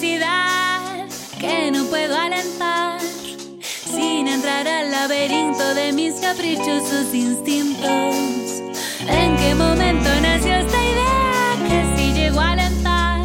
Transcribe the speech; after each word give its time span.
que 0.00 1.70
no 1.70 1.84
puedo 1.84 2.16
alentar 2.16 3.00
sin 3.86 4.26
entrar 4.26 4.66
al 4.66 4.90
laberinto 4.90 5.72
de 5.74 5.92
mis 5.92 6.14
caprichosos 6.14 7.14
instintos. 7.14 8.16
¿En 9.06 9.36
qué 9.36 9.54
momento 9.54 10.08
nació 10.20 10.52
esta 10.56 10.82
idea 10.82 11.56
que 11.68 11.96
si 11.96 12.12
llego 12.12 12.40
a 12.40 12.52
alentar 12.52 13.22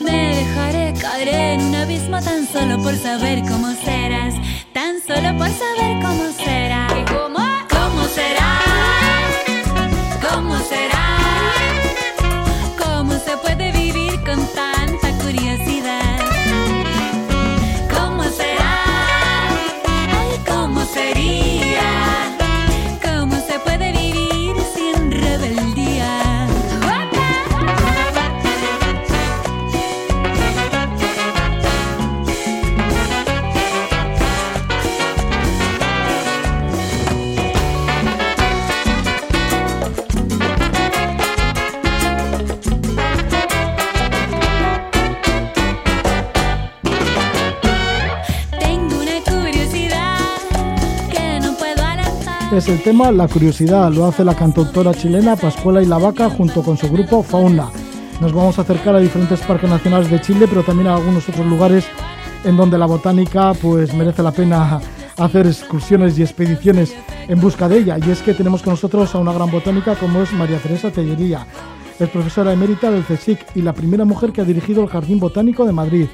me 0.00 0.36
dejaré 0.36 0.94
caer 0.98 1.28
en 1.28 1.60
un 1.60 1.74
abismo 1.74 2.22
tan 2.22 2.46
solo 2.50 2.82
por 2.82 2.96
saber 2.96 3.42
cómo 3.42 3.70
serás, 3.84 4.34
tan 4.72 5.02
solo 5.06 5.36
por 5.36 5.48
saber 5.50 6.02
cómo 6.02 6.32
será? 6.42 6.85
Es 52.66 52.72
el 52.72 52.82
tema 52.82 53.12
La 53.12 53.28
Curiosidad, 53.28 53.92
lo 53.92 54.06
hace 54.06 54.24
la 54.24 54.34
cantautora 54.34 54.92
chilena 54.92 55.36
Pascuala 55.36 55.80
y 55.80 55.86
la 55.86 55.98
Vaca 55.98 56.28
junto 56.28 56.64
con 56.64 56.76
su 56.76 56.90
grupo 56.90 57.22
Fauna. 57.22 57.70
Nos 58.20 58.32
vamos 58.32 58.58
a 58.58 58.62
acercar 58.62 58.96
a 58.96 58.98
diferentes 58.98 59.38
parques 59.42 59.70
nacionales 59.70 60.10
de 60.10 60.20
Chile, 60.20 60.46
pero 60.48 60.64
también 60.64 60.88
a 60.88 60.96
algunos 60.96 61.28
otros 61.28 61.46
lugares 61.46 61.86
en 62.42 62.56
donde 62.56 62.76
la 62.76 62.86
botánica 62.86 63.54
pues 63.54 63.94
merece 63.94 64.20
la 64.20 64.32
pena 64.32 64.80
hacer 65.16 65.46
excursiones 65.46 66.18
y 66.18 66.22
expediciones 66.22 66.92
en 67.28 67.40
busca 67.40 67.68
de 67.68 67.78
ella. 67.78 67.98
Y 68.04 68.10
es 68.10 68.20
que 68.20 68.34
tenemos 68.34 68.64
con 68.64 68.72
nosotros 68.72 69.14
a 69.14 69.18
una 69.18 69.32
gran 69.32 69.48
botánica 69.48 69.94
como 69.94 70.22
es 70.22 70.32
María 70.32 70.58
Teresa 70.58 70.90
Tellería. 70.90 71.46
Es 72.00 72.08
profesora 72.08 72.52
emérita 72.52 72.90
del 72.90 73.04
CSIC 73.04 73.46
y 73.54 73.62
la 73.62 73.74
primera 73.74 74.04
mujer 74.04 74.32
que 74.32 74.40
ha 74.40 74.44
dirigido 74.44 74.82
el 74.82 74.88
Jardín 74.88 75.20
Botánico 75.20 75.64
de 75.64 75.72
Madrid. 75.72 76.08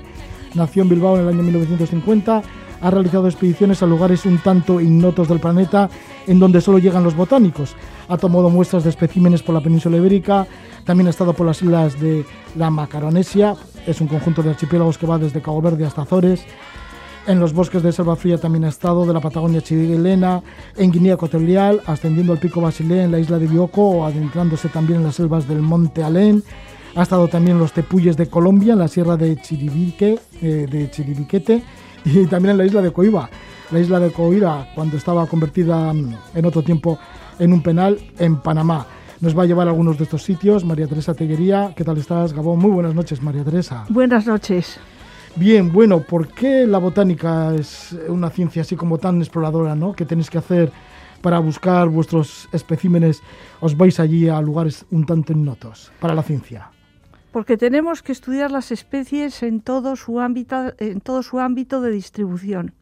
Nació 0.53 0.83
en 0.83 0.91
Bilbao 0.91 1.17
en 1.17 1.23
el 1.23 1.29
año 1.29 1.45
1950, 1.45 2.43
ha 2.83 2.91
realizado 2.91 3.29
expediciones 3.29 3.83
a 3.83 3.87
lugares 3.87 4.27
un 4.27 4.39
tanto 4.39 4.81
ignotos 4.81 5.29
del 5.29 5.39
planeta 5.39 5.89
en 6.27 6.41
donde 6.41 6.61
solo 6.61 6.79
llegan 6.79 7.05
los 7.05 7.15
botánicos. 7.15 7.77
Ha 8.09 8.19
tomado 8.19 8.51
muestras 8.51 8.83
de 8.83 8.91
especímenes 8.91 9.43
por 9.43 9.55
la 9.55 9.61
península 9.61 9.97
ibérica, 9.97 10.47
también 10.85 11.07
ha 11.07 11.11
estado 11.11 11.33
por 11.33 11.47
las 11.47 11.63
islas 11.63 11.99
de 12.01 12.27
la 12.57 12.71
Macaronesia, 12.71 13.55
es 13.87 14.01
un 14.01 14.09
conjunto 14.09 14.43
de 14.43 14.51
archipiélagos 14.51 14.99
que 14.99 15.07
va 15.07 15.17
desde 15.17 15.41
Cabo 15.41 15.63
Verde 15.63 15.87
hasta 15.87 16.03
Azores. 16.03 16.45
En 17.29 17.39
los 17.39 17.53
bosques 17.53 17.85
de 17.85 17.93
selva 17.93 18.17
fría 18.17 18.37
también 18.37 18.65
ha 18.65 18.69
estado, 18.69 19.07
de 19.07 19.13
la 19.13 19.21
Patagonia 19.21 19.61
chilena, 19.61 20.43
en 20.77 20.91
Guinea 20.91 21.15
Ecuatorial, 21.15 21.81
ascendiendo 21.87 22.33
al 22.33 22.41
pico 22.41 22.61
Basilea 22.61 23.05
en 23.05 23.13
la 23.13 23.21
isla 23.21 23.39
de 23.39 23.47
Bioko 23.47 23.91
o 23.91 24.05
adentrándose 24.05 24.69
también 24.69 24.99
en 24.99 25.07
las 25.07 25.15
selvas 25.15 25.47
del 25.47 25.63
Monte 25.63 26.03
Alén. 26.03 26.43
Ha 26.97 27.05
estado 27.05 27.29
también 27.29 27.57
en 27.57 27.63
los 27.63 27.73
tepuyes 27.73 28.17
de 28.17 28.27
Colombia, 28.27 28.73
en 28.73 28.81
la 28.81 28.89
sierra 28.89 29.17
de 29.17 29.41
Chiribique, 29.41 30.19
eh, 30.43 30.67
de 30.69 30.91
Chiribiquete 30.91 31.63
y 32.05 32.27
también 32.27 32.53
en 32.53 32.59
la 32.59 32.67
isla 32.67 32.83
de 32.83 32.93
Coiba. 32.93 33.29
La 33.71 33.81
isla 33.81 34.01
de 34.01 34.11
Coiba, 34.11 34.69
cuando 34.75 34.97
estaba 34.97 35.27
convertida 35.27 35.93
mm, 35.93 36.15
en 36.35 36.47
otro 36.47 36.63
tiempo 36.63 36.99
en 37.39 37.53
un 37.53 37.63
penal 37.63 37.99
en 38.19 38.37
Panamá. 38.37 38.87
Nos 39.21 39.39
va 39.39 39.45
a 39.45 39.47
llevar 39.47 39.69
a 39.69 39.71
algunos 39.71 39.99
de 39.99 40.05
estos 40.05 40.23
sitios. 40.23 40.65
María 40.65 40.87
Teresa 40.87 41.15
Teguería, 41.15 41.73
¿qué 41.77 41.85
tal 41.85 41.97
estás, 41.97 42.33
Gabón? 42.33 42.59
Muy 42.59 42.73
buenas 42.73 42.95
noches, 42.95 43.23
María 43.23 43.45
Teresa. 43.45 43.85
Buenas 43.89 44.27
noches. 44.27 44.79
Bien, 45.37 45.73
bueno, 45.73 46.01
¿por 46.01 46.29
qué 46.29 46.67
la 46.67 46.79
botánica 46.79 47.55
es 47.55 47.97
una 48.09 48.29
ciencia 48.31 48.63
así 48.63 48.77
como 48.77 48.99
tan 48.99 49.21
exploradora, 49.21 49.75
¿no? 49.75 49.95
¿Qué 49.95 50.05
tenéis 50.05 50.29
que 50.29 50.39
hacer 50.39 50.71
para 51.23 51.39
buscar 51.39 51.89
vuestros 51.89 52.49
especímenes? 52.53 53.23
Os 53.61 53.77
vais 53.77 53.99
allí 53.99 54.29
a 54.29 54.41
lugares 54.43 54.85
un 54.91 55.07
tanto 55.07 55.33
ignotos 55.33 55.91
para 56.01 56.15
la 56.15 56.23
ciencia. 56.23 56.71
Porque 57.33 57.57
tenemos 57.57 58.03
que 58.03 58.13
estudiar 58.13 58.51
las 58.51 58.71
especies 58.71 59.43
en 59.43 59.61
todo 59.61 59.97
su 59.97 60.21
ámbito, 60.21 60.75
en 60.79 61.01
todo 61.01 61.23
su 61.23 61.41
ámbito 61.41 61.81
de 61.81 61.91
distribución. 61.91 62.75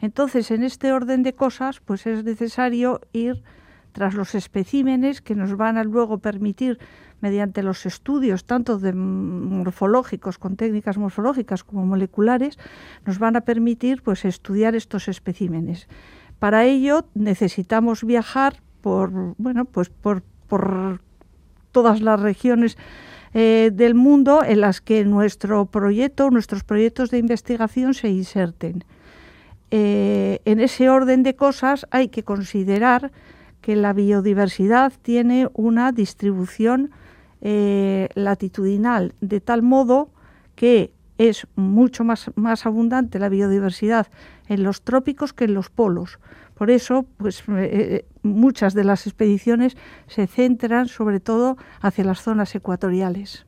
Entonces, 0.00 0.50
en 0.50 0.62
este 0.62 0.92
orden 0.92 1.22
de 1.22 1.34
cosas, 1.34 1.80
pues 1.80 2.06
es 2.06 2.22
necesario 2.22 3.00
ir 3.12 3.42
tras 3.92 4.14
los 4.14 4.34
especímenes 4.34 5.22
que 5.22 5.34
nos 5.34 5.56
van 5.56 5.78
a 5.78 5.84
luego 5.84 6.18
permitir, 6.18 6.78
mediante 7.22 7.62
los 7.62 7.86
estudios 7.86 8.44
tanto 8.44 8.78
de 8.78 8.92
morfológicos, 8.92 10.36
con 10.36 10.56
técnicas 10.56 10.98
morfológicas 10.98 11.64
como 11.64 11.86
moleculares, 11.86 12.58
nos 13.06 13.18
van 13.18 13.36
a 13.36 13.40
permitir 13.40 14.02
pues 14.02 14.26
estudiar 14.26 14.74
estos 14.76 15.08
especímenes. 15.08 15.88
Para 16.38 16.66
ello 16.66 17.06
necesitamos 17.14 18.04
viajar 18.04 18.60
por 18.82 19.34
bueno 19.38 19.64
pues 19.64 19.88
por, 19.88 20.22
por 20.46 21.00
todas 21.72 22.02
las 22.02 22.20
regiones 22.20 22.76
eh, 23.38 23.70
del 23.70 23.94
mundo 23.94 24.42
en 24.42 24.62
las 24.62 24.80
que 24.80 25.04
nuestro 25.04 25.66
proyecto, 25.66 26.30
nuestros 26.30 26.64
proyectos 26.64 27.10
de 27.10 27.18
investigación 27.18 27.92
se 27.92 28.08
inserten. 28.08 28.82
Eh, 29.70 30.40
en 30.46 30.58
ese 30.58 30.88
orden 30.88 31.22
de 31.22 31.36
cosas 31.36 31.86
hay 31.90 32.08
que 32.08 32.22
considerar 32.22 33.12
que 33.60 33.76
la 33.76 33.92
biodiversidad 33.92 34.90
tiene 35.02 35.50
una 35.52 35.92
distribución 35.92 36.92
eh, 37.42 38.08
latitudinal, 38.14 39.12
de 39.20 39.42
tal 39.42 39.60
modo 39.60 40.08
que 40.54 40.94
es 41.18 41.46
mucho 41.56 42.04
más, 42.04 42.30
más 42.36 42.64
abundante 42.64 43.18
la 43.18 43.28
biodiversidad 43.28 44.06
en 44.48 44.62
los 44.62 44.80
trópicos 44.80 45.34
que 45.34 45.44
en 45.44 45.52
los 45.52 45.68
polos. 45.68 46.18
Por 46.56 46.70
eso, 46.70 47.04
pues 47.18 47.42
eh, 47.48 48.06
muchas 48.22 48.72
de 48.72 48.84
las 48.84 49.06
expediciones 49.06 49.76
se 50.06 50.26
centran 50.26 50.88
sobre 50.88 51.20
todo 51.20 51.56
hacia 51.80 52.04
las 52.04 52.22
zonas 52.22 52.54
ecuatoriales. 52.54 53.44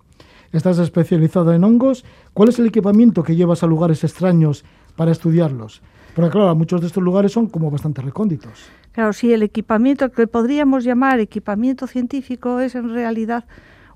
Estás 0.53 0.79
especializado 0.79 1.53
en 1.53 1.65
hongos. 1.65 2.05
¿Cuál 2.35 2.51
es 2.51 2.59
el 2.59 2.67
equipamiento 2.67 3.23
que 3.23 3.37
llevas 3.37 3.63
a 3.63 3.67
lugares 3.67 4.05
extraños 4.05 4.65
para 4.97 5.13
estudiarlos? 5.13 5.83
Porque 6.15 6.31
claro, 6.31 6.55
muchos 6.55 6.81
de 6.81 6.87
estos 6.87 7.03
lugares 7.03 7.33
son 7.33 7.47
como 7.47 7.71
bastante 7.71 8.03
recónditos. 8.03 8.69
Claro, 8.93 9.13
sí, 9.13 9.33
el 9.33 9.43
equipamiento 9.43 10.11
que 10.11 10.27
podríamos 10.27 10.85
llamar 10.85 11.21
equipamiento 11.21 11.87
científico 11.87 12.61
es 12.61 12.75
en 12.75 12.91
realidad 12.91 13.45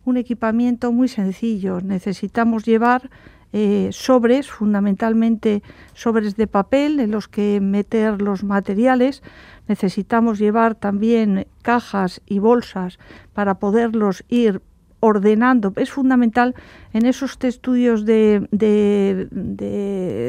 un 0.05 0.17
equipamiento 0.17 0.93
muy 0.93 1.09
sencillo. 1.09 1.81
Necesitamos 1.81 2.65
llevar 2.65 3.11
eh, 3.53 3.89
sobres, 3.93 4.51
fundamentalmente 4.51 5.63
sobres 5.93 6.37
de 6.37 6.47
papel 6.47 7.01
en 7.01 7.11
los 7.11 7.29
que 7.29 7.61
meter 7.61 8.23
los 8.23 8.45
materiales. 8.45 9.23
Necesitamos 9.69 10.39
llevar 10.39 10.75
también 10.75 11.47
cajas 11.63 12.23
y 12.27 12.39
bolsas 12.39 12.99
para 13.35 13.59
poderlos 13.59 14.25
ir 14.29 14.63
ordenando. 15.01 15.73
Es 15.77 15.91
fundamental 15.91 16.55
en 16.93 17.07
esos 17.07 17.37
estudios 17.43 18.07
de, 18.07 18.47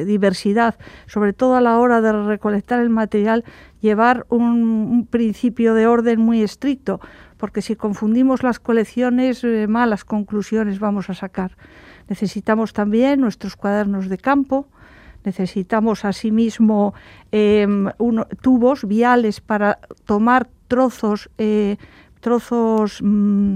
diversidad, 0.07 0.75
sobre 1.05 1.31
todo 1.33 1.55
a 1.55 1.61
la 1.61 1.77
hora 1.77 2.01
de 2.01 2.11
recolectar 2.11 2.79
el 2.79 2.89
material, 2.89 3.45
llevar 3.81 4.25
un, 4.29 4.43
un 4.43 5.05
principio 5.05 5.75
de 5.75 5.85
orden 5.85 6.19
muy 6.19 6.41
estricto, 6.41 6.99
porque 7.37 7.61
si 7.61 7.75
confundimos 7.75 8.41
las 8.41 8.59
colecciones, 8.59 9.43
eh, 9.43 9.67
malas 9.67 10.05
conclusiones 10.05 10.79
vamos 10.79 11.09
a 11.11 11.13
sacar. 11.13 11.55
Necesitamos 12.09 12.73
también 12.73 13.21
nuestros 13.21 13.55
cuadernos 13.55 14.09
de 14.09 14.17
campo, 14.17 14.67
necesitamos 15.23 16.05
asimismo 16.05 16.93
eh, 17.31 17.65
uno, 17.97 18.25
tubos 18.41 18.87
viales 18.87 19.41
para 19.41 19.79
tomar 20.05 20.49
trozos, 20.67 21.29
eh, 21.37 21.77
trozos 22.19 22.99
mmm, 23.01 23.55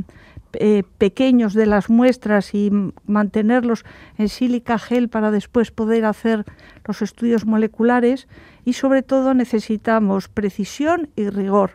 eh, 0.54 0.84
pequeños 0.98 1.54
de 1.54 1.66
las 1.66 1.90
muestras 1.90 2.56
y 2.56 2.72
mantenerlos 3.06 3.84
en 4.18 4.30
sílica 4.30 4.80
gel 4.80 5.10
para 5.10 5.30
después 5.30 5.72
poder 5.72 6.06
hacer 6.06 6.46
los 6.86 7.02
estudios 7.02 7.46
moleculares. 7.46 8.28
Y 8.64 8.74
sobre 8.74 9.04
todo 9.04 9.34
necesitamos 9.34 10.30
precisión 10.30 11.10
y 11.16 11.30
rigor 11.30 11.72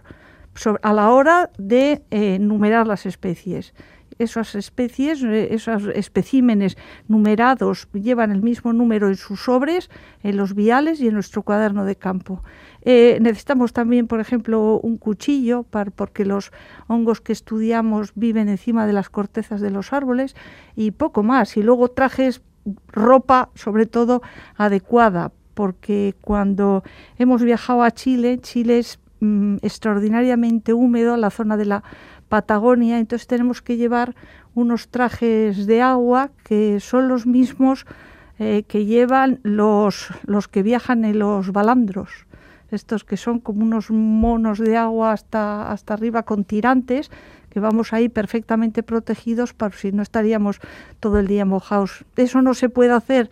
a 0.82 0.92
la 0.92 1.10
hora 1.10 1.50
de 1.58 2.02
eh, 2.10 2.38
numerar 2.38 2.86
las 2.86 3.06
especies 3.06 3.74
esas 4.22 4.54
especies, 4.54 5.22
esos 5.22 5.84
especímenes 5.94 6.76
numerados 7.08 7.88
llevan 7.92 8.32
el 8.32 8.42
mismo 8.42 8.72
número 8.72 9.08
en 9.08 9.16
sus 9.16 9.44
sobres, 9.44 9.90
en 10.22 10.36
los 10.36 10.54
viales 10.54 11.00
y 11.00 11.08
en 11.08 11.14
nuestro 11.14 11.42
cuaderno 11.42 11.84
de 11.84 11.96
campo. 11.96 12.42
Eh, 12.84 13.18
necesitamos 13.20 13.72
también, 13.72 14.08
por 14.08 14.20
ejemplo, 14.20 14.80
un 14.82 14.96
cuchillo 14.98 15.62
para, 15.62 15.90
porque 15.90 16.24
los 16.24 16.50
hongos 16.88 17.20
que 17.20 17.32
estudiamos 17.32 18.12
viven 18.14 18.48
encima 18.48 18.86
de 18.86 18.92
las 18.92 19.08
cortezas 19.08 19.60
de 19.60 19.70
los 19.70 19.92
árboles 19.92 20.34
y 20.74 20.90
poco 20.90 21.22
más. 21.22 21.56
Y 21.56 21.62
luego 21.62 21.88
trajes 21.88 22.42
ropa, 22.88 23.50
sobre 23.54 23.86
todo, 23.86 24.22
adecuada, 24.56 25.32
porque 25.54 26.14
cuando 26.20 26.82
hemos 27.18 27.42
viajado 27.42 27.82
a 27.82 27.90
Chile, 27.90 28.38
Chile 28.40 28.78
es 28.78 28.98
mm, 29.20 29.56
extraordinariamente 29.62 30.72
húmedo, 30.72 31.16
la 31.16 31.30
zona 31.30 31.56
de 31.56 31.66
la 31.66 31.84
Patagonia, 32.32 32.98
entonces 32.98 33.26
tenemos 33.26 33.60
que 33.60 33.76
llevar 33.76 34.14
unos 34.54 34.88
trajes 34.88 35.66
de 35.66 35.82
agua 35.82 36.30
que 36.44 36.80
son 36.80 37.06
los 37.06 37.26
mismos 37.26 37.84
eh, 38.38 38.62
que 38.66 38.86
llevan 38.86 39.38
los, 39.42 40.08
los 40.24 40.48
que 40.48 40.62
viajan 40.62 41.04
en 41.04 41.18
los 41.18 41.52
balandros, 41.52 42.08
estos 42.70 43.04
que 43.04 43.18
son 43.18 43.38
como 43.38 43.60
unos 43.62 43.90
monos 43.90 44.58
de 44.58 44.78
agua 44.78 45.12
hasta, 45.12 45.70
hasta 45.70 45.92
arriba 45.92 46.22
con 46.22 46.44
tirantes, 46.44 47.10
que 47.50 47.60
vamos 47.60 47.92
ahí 47.92 48.08
perfectamente 48.08 48.82
protegidos 48.82 49.52
para 49.52 49.76
si 49.76 49.92
no 49.92 50.00
estaríamos 50.00 50.58
todo 51.00 51.18
el 51.18 51.26
día 51.26 51.44
mojados. 51.44 52.06
Eso 52.16 52.40
no 52.40 52.54
se 52.54 52.70
puede 52.70 52.92
hacer 52.92 53.28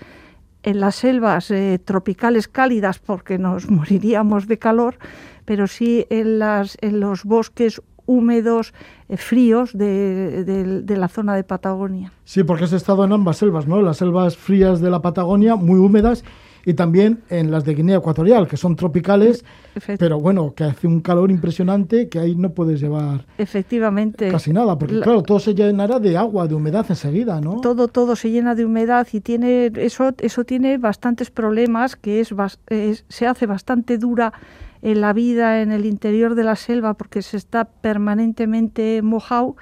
en 0.63 0.81
las 0.81 0.97
selvas 0.97 1.51
eh, 1.51 1.81
tropicales 1.83 2.49
cálidas 2.49 2.99
porque 2.99 3.39
nos 3.39 3.71
moriríamos 3.71 4.47
de 4.47 4.59
calor, 4.59 4.99
pero 5.47 5.67
sí 5.67 6.07
en, 6.11 6.39
las, 6.39 6.77
en 6.81 7.01
los 7.01 7.25
bosques 7.25 7.81
húmedos, 8.11 8.75
eh, 9.09 9.17
fríos 9.17 9.71
de, 9.73 10.85
la 10.89 11.09
zona 11.09 11.37
de 11.37 11.45
Patagonia. 11.45 12.13
Sí, 12.25 12.43
porque 12.43 12.65
has 12.65 12.73
estado 12.73 13.05
en 13.05 13.13
ambas 13.13 13.37
selvas, 13.37 13.69
¿no? 13.69 13.81
Las 13.81 13.99
selvas 13.99 14.37
frías 14.37 14.81
de 14.81 14.91
la 14.91 15.01
Patagonia, 15.01 15.55
muy 15.55 15.79
húmedas, 15.79 16.25
y 16.67 16.75
también 16.75 17.21
en 17.31 17.51
las 17.51 17.65
de 17.65 17.75
Guinea 17.75 17.99
Ecuatorial, 17.99 18.47
que 18.47 18.57
son 18.57 18.77
tropicales, 18.77 19.45
pero 19.99 20.21
bueno, 20.21 20.53
que 20.55 20.65
hace 20.65 20.87
un 20.87 21.01
calor 21.01 21.31
impresionante 21.31 22.09
que 22.09 22.19
ahí 22.19 22.35
no 22.35 22.51
puedes 22.51 22.81
llevar 22.81 23.25
efectivamente 23.39 24.29
casi 24.29 24.53
nada, 24.53 24.77
porque 24.77 25.01
claro, 25.01 25.23
todo 25.23 25.39
se 25.39 25.55
llenará 25.55 25.99
de 25.99 26.19
agua, 26.19 26.47
de 26.47 26.55
humedad 26.55 26.85
enseguida, 26.89 27.41
¿no? 27.41 27.61
Todo, 27.63 27.89
todo 27.89 28.15
se 28.15 28.31
llena 28.31 28.55
de 28.55 28.67
humedad 28.67 29.07
y 29.11 29.21
tiene 29.21 29.73
eso, 29.77 30.13
eso 30.19 30.45
tiene 30.45 30.77
bastantes 30.77 31.31
problemas, 31.31 31.97
que 31.97 32.21
es, 32.21 32.35
se 33.09 33.27
hace 33.27 33.47
bastante 33.47 33.97
dura 33.97 34.35
en 34.83 35.01
la 35.01 35.13
vida 35.13 35.63
en 35.63 35.73
el 35.73 35.85
interior 35.87 36.35
de 36.35 36.45
la 36.45 36.57
selva 36.57 36.95
porque 36.95 37.23
se 37.23 37.37
está 37.37 37.65
permanentemente 37.65 39.03
mojado 39.03 39.57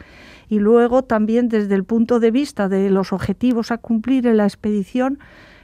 y 0.49 0.59
luego 0.59 1.03
también 1.03 1.49
desde 1.49 1.75
el 1.75 1.85
punto 1.85 2.21
de 2.21 2.31
vista 2.31 2.69
de 2.69 2.91
los 2.91 3.13
objetivos 3.13 3.71
a 3.71 3.79
cumplir 3.79 4.27
en 4.27 4.39
la 4.39 4.45
expedición 4.45 5.19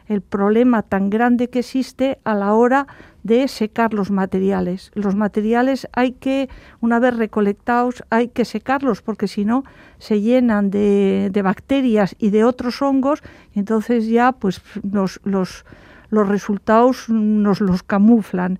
el 0.06 0.21
problema 0.21 0.83
tan 0.83 1.09
grande 1.09 1.49
que 1.49 1.61
existe 1.61 2.19
a 2.25 2.35
la 2.35 2.53
hora 2.53 2.87
de 3.23 3.49
secar 3.49 3.95
los 3.95 4.11
materiales. 4.11 4.91
Los 4.95 5.15
materiales 5.15 5.89
hay 5.93 6.12
que, 6.12 6.50
una 6.81 6.99
vez 6.99 7.17
recolectados, 7.17 8.05
hay 8.11 8.29
que 8.29 8.45
secarlos 8.45 9.00
porque 9.00 9.29
si 9.29 9.47
no 9.47 9.65
se 9.99 10.21
llenan 10.21 10.71
de, 10.71 11.41
bacterias 11.43 12.15
y 12.19 12.31
de 12.31 12.45
otros 12.45 12.83
hongos 12.83 13.23
y 13.55 13.61
entonces 13.61 14.07
ya 14.09 14.33
pues 14.33 14.61
los, 14.83 15.21
los, 15.25 15.65
los 16.11 16.29
resultados 16.29 17.09
nos 17.09 17.62
los 17.62 17.83
camuflan. 17.83 18.59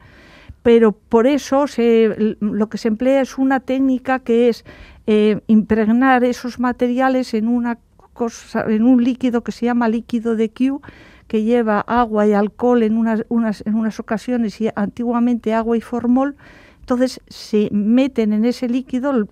Pero 0.65 0.93
por 0.93 1.27
eso 1.27 1.67
se, 1.69 2.37
lo 2.41 2.69
que 2.71 2.79
se 2.79 2.89
emplea 2.89 3.21
es 3.21 3.39
una 3.39 3.61
técnica 3.61 4.19
que 4.19 4.49
es 4.49 4.65
eh, 5.07 5.43
impregnar 5.47 6.25
esos 6.25 6.59
materiales 6.59 7.35
en 7.35 7.49
una 7.49 7.79
cosa, 8.15 8.65
en 8.67 8.83
un 8.83 9.05
líquido 9.05 9.45
que 9.45 9.53
se 9.53 9.67
llama 9.67 9.89
líquido 9.89 10.37
de 10.37 10.49
Q 10.49 10.81
que 11.29 11.43
lleva 11.43 11.81
agua 11.81 12.27
y 12.27 12.33
alcohol 12.33 12.83
en 12.83 12.97
unas, 12.97 13.25
unas, 13.29 13.63
en 13.67 13.75
unas 13.75 14.01
ocasiones 14.01 14.59
y 14.61 14.71
antiguamente 14.75 15.53
agua 15.55 15.77
y 15.77 15.81
formol, 15.81 16.37
entonces 16.81 17.21
se 17.29 17.71
meten 17.73 18.33
en 18.33 18.45
ese 18.45 18.69
líquido, 18.69 19.27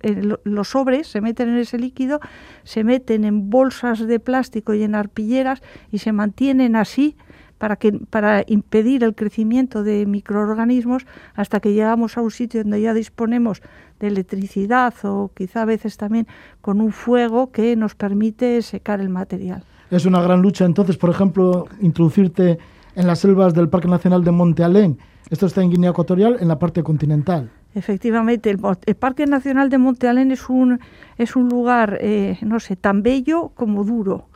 los 0.44 0.69
sobres 0.69 1.06
se 1.06 1.20
meten 1.20 1.50
en 1.50 1.58
ese 1.58 1.79
líquido, 1.79 2.20
se 2.64 2.82
meten 2.84 3.25
en 3.25 3.50
bolsas 3.50 4.06
de 4.06 4.20
plástico 4.20 4.73
y 4.73 4.82
en 4.82 4.94
arpilleras 4.94 5.62
y 5.90 5.99
se 5.99 6.12
mantienen 6.12 6.76
así 6.76 7.17
para, 7.62 7.76
que, 7.76 7.93
para 7.93 8.43
impedir 8.49 9.05
el 9.05 9.14
crecimiento 9.14 9.85
de 9.85 10.05
microorganismos 10.05 11.06
hasta 11.37 11.61
que 11.61 11.73
llegamos 11.73 12.19
a 12.19 12.20
un 12.20 12.32
sitio 12.32 12.61
donde 12.64 12.81
ya 12.81 12.93
disponemos 12.93 13.62
de 14.00 14.09
electricidad 14.09 14.93
o 15.05 15.31
quizá 15.32 15.62
a 15.62 15.64
veces 15.64 15.97
también 15.97 16.26
con 16.61 16.81
un 16.81 16.91
fuego 16.91 17.53
que 17.53 17.76
nos 17.76 17.94
permite 17.94 18.61
secar 18.62 19.00
el 19.00 19.11
material. 19.11 19.62
Es 19.93 20.06
una 20.06 20.20
gran 20.20 20.43
lucha 20.43 20.64
entonces, 20.64 20.97
por 20.97 21.11
ejemplo, 21.11 21.69
introducirte 21.81 22.59
en 22.97 23.06
las 23.06 23.20
selvas 23.20 23.55
del 23.55 23.69
Parque 23.69 23.87
Nacional 23.87 24.25
de 24.25 24.32
Monte 24.32 24.65
Alén. 24.65 24.99
Esto 25.31 25.47
está 25.47 25.62
en 25.62 25.70
Guinea 25.70 25.91
Ecuatorial, 25.91 26.38
en 26.41 26.49
la 26.49 26.58
parte 26.58 26.82
continental. 26.82 27.49
Efectivamente, 27.76 28.50
el, 28.50 28.58
Parque 28.97 29.26
Nacional 29.26 29.70
de 29.70 29.79
Monte 29.79 30.08
Alén 30.08 30.32
es 30.32 30.49
un, 30.49 30.81
es 31.17 31.37
un 31.37 31.49
lugar, 31.49 31.99
eh, 32.00 32.38
no 32.43 32.58
sé, 32.58 32.75
tan 32.75 33.05
bello 33.05 33.53
como 33.55 33.85
duro, 33.85 34.26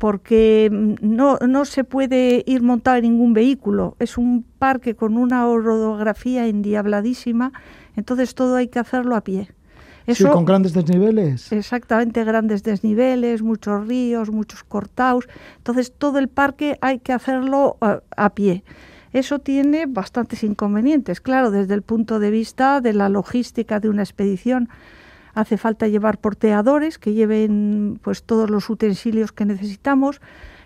porque 0.00 0.70
no, 1.02 1.36
no 1.46 1.66
se 1.66 1.84
puede 1.84 2.42
ir 2.46 2.62
montado 2.62 2.96
en 2.96 3.02
ningún 3.02 3.34
vehículo. 3.34 3.96
Es 3.98 4.16
un 4.16 4.46
parque 4.58 4.96
con 4.96 5.18
una 5.18 5.46
orografía 5.46 6.46
endiabladísima, 6.46 7.52
entonces 7.96 8.34
todo 8.34 8.56
hay 8.56 8.68
que 8.68 8.78
hacerlo 8.78 9.14
a 9.14 9.20
pie 9.20 9.50
sí, 10.14 10.24
con 10.24 10.44
grandes 10.46 10.72
desniveles. 10.72 11.52
Exactamente, 11.52 12.24
grandes 12.24 12.62
desniveles, 12.62 13.42
muchos 13.42 13.86
ríos, 13.86 14.30
muchos 14.30 14.64
cortados. 14.64 15.28
Entonces, 15.58 15.92
todo 15.96 16.18
el 16.18 16.28
parque 16.28 16.78
hay 16.80 16.98
que 17.00 17.12
hacerlo 17.12 17.76
a, 17.80 18.00
a 18.16 18.30
pie. 18.30 18.64
Eso 19.12 19.40
tiene 19.40 19.86
bastantes 19.86 20.44
inconvenientes, 20.44 21.20
claro, 21.20 21.50
desde 21.50 21.74
el 21.74 21.82
punto 21.82 22.18
de 22.20 22.30
vista 22.30 22.80
de 22.80 22.92
la 22.92 23.08
logística 23.08 23.80
de 23.80 23.88
una 23.88 24.02
expedición. 24.02 24.70
Hace 25.34 25.56
falta 25.56 25.88
llevar 25.88 26.18
porteadores 26.18 26.98
que 26.98 27.12
lleven 27.12 27.98
pues 28.02 28.22
todos 28.22 28.50
los 28.50 28.68
utensilios 28.70 29.32
que 29.32 29.44
necesitamos. 29.44 30.20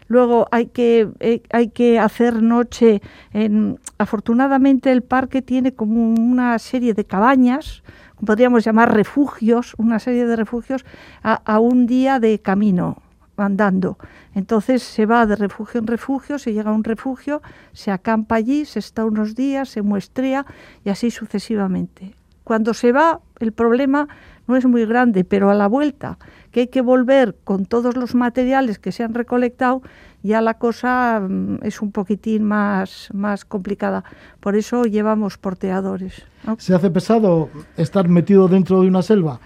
Luego 0.07 0.49
hay 0.51 0.67
que, 0.67 1.09
eh, 1.21 1.43
hay 1.51 1.69
que 1.69 1.99
hacer 1.99 2.43
noche. 2.43 3.01
En, 3.33 3.79
afortunadamente 3.99 4.93
el 4.93 5.03
parque 5.03 5.43
tiene 5.43 5.73
como 5.75 6.15
una 6.15 6.59
serie 6.59 6.95
de 6.95 7.05
cabañas 7.05 7.83
podríamos 8.25 8.65
llamar 8.65 8.95
refugios, 8.95 9.75
una 9.77 9.99
serie 9.99 10.27
de 10.27 10.37
refugios, 10.37 10.85
a, 11.23 11.59
un 11.59 11.87
día 11.87 12.19
de 12.19 12.39
camino 12.41 13.03
andando. 13.37 13.99
Entonces 14.35 14.83
se 14.83 15.07
va 15.07 15.27
de 15.27 15.37
refugio 15.37 15.81
en 15.81 15.87
refugio, 15.87 16.39
se 16.39 16.53
llega 16.53 16.71
a 16.71 16.75
un 16.75 16.85
refugio, 16.85 17.43
se 17.73 17.91
acampa 17.91 18.37
allí, 18.37 18.65
se 18.65 18.79
está 18.79 19.05
unos 19.05 19.35
días, 19.35 19.69
se 19.69 19.83
muestrea 19.83 20.47
y 20.85 20.91
así 20.91 21.11
sucesivamente. 21.11 22.15
Cuando 22.45 22.75
se 22.75 22.93
va, 22.93 23.21
el 23.41 23.53
problema 23.53 24.09
no 24.47 24.57
es 24.57 24.67
muy 24.67 24.85
grande, 24.87 25.25
pero 25.25 25.51
a 25.51 25.55
la 25.55 25.67
vuelta, 25.67 26.19
que 26.51 26.61
hay 26.61 26.67
que 26.69 26.83
volver 26.83 27.37
con 27.45 27.67
todos 27.67 27.97
los 27.97 28.15
materiales 28.15 28.79
que 28.79 28.93
se 28.93 29.03
han 29.03 29.15
recolectado, 29.15 29.83
ya 30.23 30.41
la 30.41 30.55
cosa 30.55 31.21
mm, 31.21 31.59
es 31.63 31.83
un 31.83 31.93
poquitín 31.93 32.45
más, 32.45 33.09
más 33.13 33.45
complicada. 33.45 34.05
Por 34.41 34.57
eso 34.57 34.85
llevamos 34.85 35.39
porteadores. 35.39 36.23
¿Se 36.59 36.75
hace 36.75 36.91
pesado 36.91 37.51
estar 37.77 38.09
metido 38.09 38.49
dentro 38.49 38.81
de 38.81 38.89
una 38.89 39.03
selva? 39.03 39.41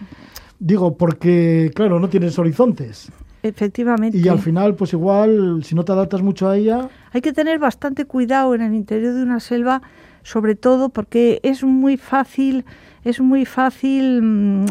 Digo, 0.59 0.97
porque, 0.97 1.71
claro, 1.75 2.01
no 2.01 2.09
tienes 2.09 2.39
horizontes. 2.39 3.11
Efectivamente. 3.43 4.19
Y 4.19 4.29
al 4.29 4.41
final, 4.41 4.75
pues 4.75 4.93
igual, 4.93 5.63
si 5.65 5.75
no 5.75 5.85
te 5.85 5.93
adaptas 5.93 6.23
mucho 6.23 6.49
a 6.49 6.57
ella... 6.57 6.89
Hay 7.13 7.21
que 7.21 7.33
tener 7.33 7.59
bastante 7.59 8.05
cuidado 8.05 8.55
en 8.55 8.63
el 8.63 8.75
interior 8.75 9.15
de 9.15 9.23
una 9.23 9.41
selva, 9.41 9.83
sobre 10.23 10.57
todo 10.57 10.89
porque 10.89 11.41
es 11.43 11.63
muy 11.63 11.97
fácil, 11.97 12.65
es 13.09 13.21
muy 13.21 13.45
fácil 13.45 14.23
mm, 14.23 14.65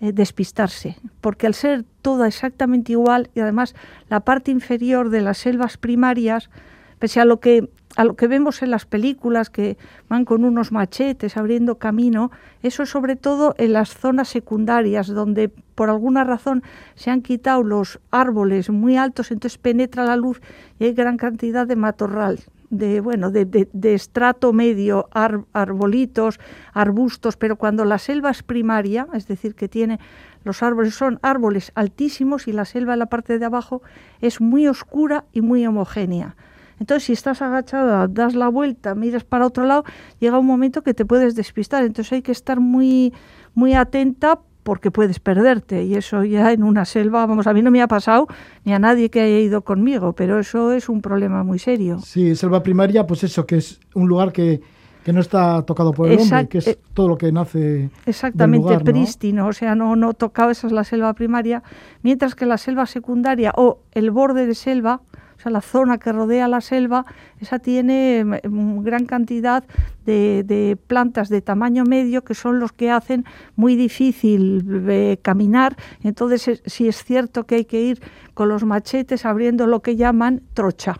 eh, 0.00 0.12
despistarse, 0.12 0.96
porque 1.20 1.46
al 1.46 1.54
ser 1.54 1.84
todo 2.02 2.24
exactamente 2.24 2.92
igual 2.92 3.30
y 3.34 3.40
además 3.40 3.74
la 4.08 4.20
parte 4.20 4.50
inferior 4.50 5.10
de 5.10 5.22
las 5.22 5.38
selvas 5.38 5.76
primarias, 5.76 6.50
pese 6.98 7.20
a 7.20 7.24
lo 7.24 7.40
que 7.40 7.68
a 7.96 8.02
lo 8.02 8.16
que 8.16 8.26
vemos 8.26 8.60
en 8.62 8.70
las 8.70 8.86
películas 8.86 9.50
que 9.50 9.76
van 10.08 10.24
con 10.24 10.44
unos 10.44 10.72
machetes 10.72 11.36
abriendo 11.36 11.78
camino, 11.78 12.32
eso 12.62 12.82
es 12.82 12.88
sobre 12.88 13.14
todo 13.14 13.54
en 13.56 13.72
las 13.72 13.90
zonas 13.90 14.28
secundarias 14.28 15.06
donde 15.06 15.48
por 15.48 15.90
alguna 15.90 16.24
razón 16.24 16.64
se 16.96 17.12
han 17.12 17.22
quitado 17.22 17.62
los 17.62 18.00
árboles 18.10 18.68
muy 18.68 18.96
altos, 18.96 19.30
entonces 19.30 19.58
penetra 19.58 20.04
la 20.04 20.16
luz 20.16 20.40
y 20.80 20.86
hay 20.86 20.92
gran 20.92 21.16
cantidad 21.16 21.68
de 21.68 21.76
matorral 21.76 22.40
de 22.78 23.00
bueno 23.00 23.30
de, 23.30 23.44
de, 23.44 23.94
estrato 23.94 24.52
medio 24.52 25.08
arbolitos 25.12 26.38
arbustos 26.72 27.36
pero 27.36 27.56
cuando 27.56 27.84
la 27.84 27.98
selva 27.98 28.30
es 28.30 28.42
primaria 28.42 29.06
es 29.14 29.26
decir 29.26 29.54
que 29.54 29.68
tiene 29.68 29.98
los 30.44 30.62
árboles 30.62 30.94
son 30.94 31.18
árboles 31.22 31.72
altísimos 31.74 32.46
y 32.46 32.52
la 32.52 32.66
selva 32.66 32.92
en 32.92 32.98
la 33.00 33.06
parte 33.06 33.38
de 33.38 33.44
abajo 33.46 33.82
es 34.20 34.40
muy 34.40 34.68
oscura 34.68 35.24
y 35.32 35.40
muy 35.40 35.66
homogénea. 35.66 36.36
Entonces 36.78 37.04
si 37.04 37.12
estás 37.14 37.40
agachada 37.40 38.08
das 38.08 38.34
la 38.34 38.48
vuelta 38.48 38.94
miras 38.94 39.24
para 39.24 39.46
otro 39.46 39.64
lado 39.64 39.84
llega 40.18 40.38
un 40.38 40.46
momento 40.46 40.82
que 40.82 40.92
te 40.92 41.06
puedes 41.06 41.34
despistar. 41.34 41.84
Entonces 41.84 42.12
hay 42.12 42.22
que 42.22 42.32
estar 42.32 42.60
muy 42.60 43.14
muy 43.54 43.74
atenta 43.74 44.40
porque 44.64 44.90
puedes 44.90 45.20
perderte 45.20 45.84
y 45.84 45.94
eso 45.94 46.24
ya 46.24 46.50
en 46.52 46.64
una 46.64 46.84
selva, 46.84 47.26
vamos, 47.26 47.46
a 47.46 47.52
mí 47.52 47.62
no 47.62 47.70
me 47.70 47.80
ha 47.82 47.86
pasado 47.86 48.26
ni 48.64 48.72
a 48.72 48.78
nadie 48.80 49.10
que 49.10 49.20
haya 49.20 49.38
ido 49.38 49.62
conmigo, 49.62 50.14
pero 50.14 50.40
eso 50.40 50.72
es 50.72 50.88
un 50.88 51.00
problema 51.00 51.44
muy 51.44 51.60
serio. 51.60 52.00
Sí, 52.00 52.34
selva 52.34 52.62
primaria, 52.62 53.06
pues 53.06 53.22
eso, 53.22 53.46
que 53.46 53.58
es 53.58 53.78
un 53.94 54.08
lugar 54.08 54.32
que, 54.32 54.62
que 55.04 55.12
no 55.12 55.20
está 55.20 55.62
tocado 55.62 55.92
por 55.92 56.08
el 56.08 56.18
hombre, 56.18 56.48
que 56.48 56.58
es 56.58 56.66
eh, 56.66 56.78
todo 56.94 57.08
lo 57.08 57.18
que 57.18 57.30
nace 57.30 57.90
Exactamente, 58.06 58.66
del 58.66 58.78
lugar, 58.78 58.92
prístino, 58.92 59.46
o 59.46 59.52
sea, 59.52 59.74
no, 59.74 59.94
no 59.96 60.14
tocado, 60.14 60.50
esa 60.50 60.66
es 60.66 60.72
la 60.72 60.82
selva 60.82 61.12
primaria, 61.12 61.62
mientras 62.02 62.34
que 62.34 62.46
la 62.46 62.56
selva 62.56 62.86
secundaria 62.86 63.52
o 63.54 63.80
el 63.92 64.10
borde 64.10 64.46
de 64.46 64.54
selva, 64.54 65.02
o 65.36 65.40
sea, 65.40 65.52
la 65.52 65.60
zona 65.60 65.98
que 65.98 66.12
rodea 66.12 66.48
la 66.48 66.60
selva, 66.60 67.04
esa 67.40 67.58
tiene 67.58 68.24
mm, 68.24 68.80
gran 68.82 69.06
cantidad 69.06 69.64
de, 70.06 70.78
plantas 70.86 71.28
de 71.28 71.40
tamaño 71.40 71.84
medio 71.84 72.22
que 72.24 72.34
son 72.34 72.60
los 72.60 72.72
que 72.72 72.90
hacen 72.90 73.24
muy 73.56 73.76
difícil 73.76 74.64
eh, 74.88 75.18
caminar. 75.22 75.76
Entonces, 76.02 76.62
sí 76.66 76.88
es 76.88 77.04
cierto 77.04 77.44
que 77.44 77.56
hay 77.56 77.64
que 77.64 77.80
ir 77.80 78.02
con 78.34 78.48
los 78.48 78.64
machetes 78.64 79.24
abriendo 79.24 79.66
lo 79.66 79.80
que 79.80 79.96
llaman 79.96 80.42
trocha. 80.54 80.98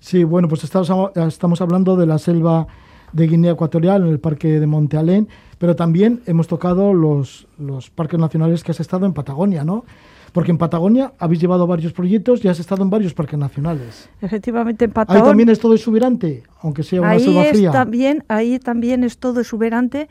Sí, 0.00 0.24
bueno, 0.24 0.48
pues 0.48 0.64
estamos, 0.64 0.90
estamos 1.14 1.60
hablando 1.60 1.96
de 1.96 2.06
la 2.06 2.18
selva 2.18 2.66
de 3.12 3.26
Guinea 3.26 3.52
Ecuatorial 3.52 4.02
en 4.02 4.08
el 4.08 4.18
Parque 4.18 4.58
de 4.58 4.66
Monte 4.66 4.96
Alén, 4.96 5.28
pero 5.58 5.76
también 5.76 6.22
hemos 6.26 6.48
tocado 6.48 6.92
los, 6.92 7.46
los 7.58 7.90
parques 7.90 8.18
nacionales 8.18 8.64
que 8.64 8.72
has 8.72 8.80
estado 8.80 9.06
en 9.06 9.12
Patagonia, 9.12 9.64
¿no? 9.64 9.84
Porque 10.32 10.50
en 10.50 10.58
Patagonia 10.58 11.12
habéis 11.18 11.40
llevado 11.40 11.66
varios 11.66 11.92
proyectos 11.92 12.44
y 12.44 12.48
has 12.48 12.58
estado 12.58 12.82
en 12.82 12.90
varios 12.90 13.12
parques 13.12 13.38
nacionales. 13.38 14.08
Efectivamente, 14.20 14.86
en 14.86 14.92
Patagonia. 14.92 15.22
Ahí 15.22 15.28
también 15.28 15.48
es 15.50 15.60
todo 15.60 15.74
exuberante, 15.74 16.42
aunque 16.62 16.82
sea 16.82 17.00
una 17.02 17.10
ahí 17.10 17.20
selva 17.20 17.44
fría. 17.44 17.70
También, 17.70 18.24
ahí 18.28 18.58
también 18.58 19.04
es 19.04 19.18
todo 19.18 19.40
exuberante, 19.40 20.08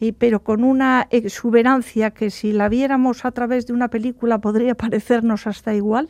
y, 0.00 0.12
pero 0.12 0.40
con 0.40 0.64
una 0.64 1.06
exuberancia 1.10 2.10
que 2.12 2.30
si 2.30 2.52
la 2.52 2.68
viéramos 2.68 3.24
a 3.24 3.30
través 3.32 3.66
de 3.66 3.74
una 3.74 3.88
película 3.88 4.38
podría 4.38 4.74
parecernos 4.76 5.46
hasta 5.46 5.74
igual. 5.74 6.08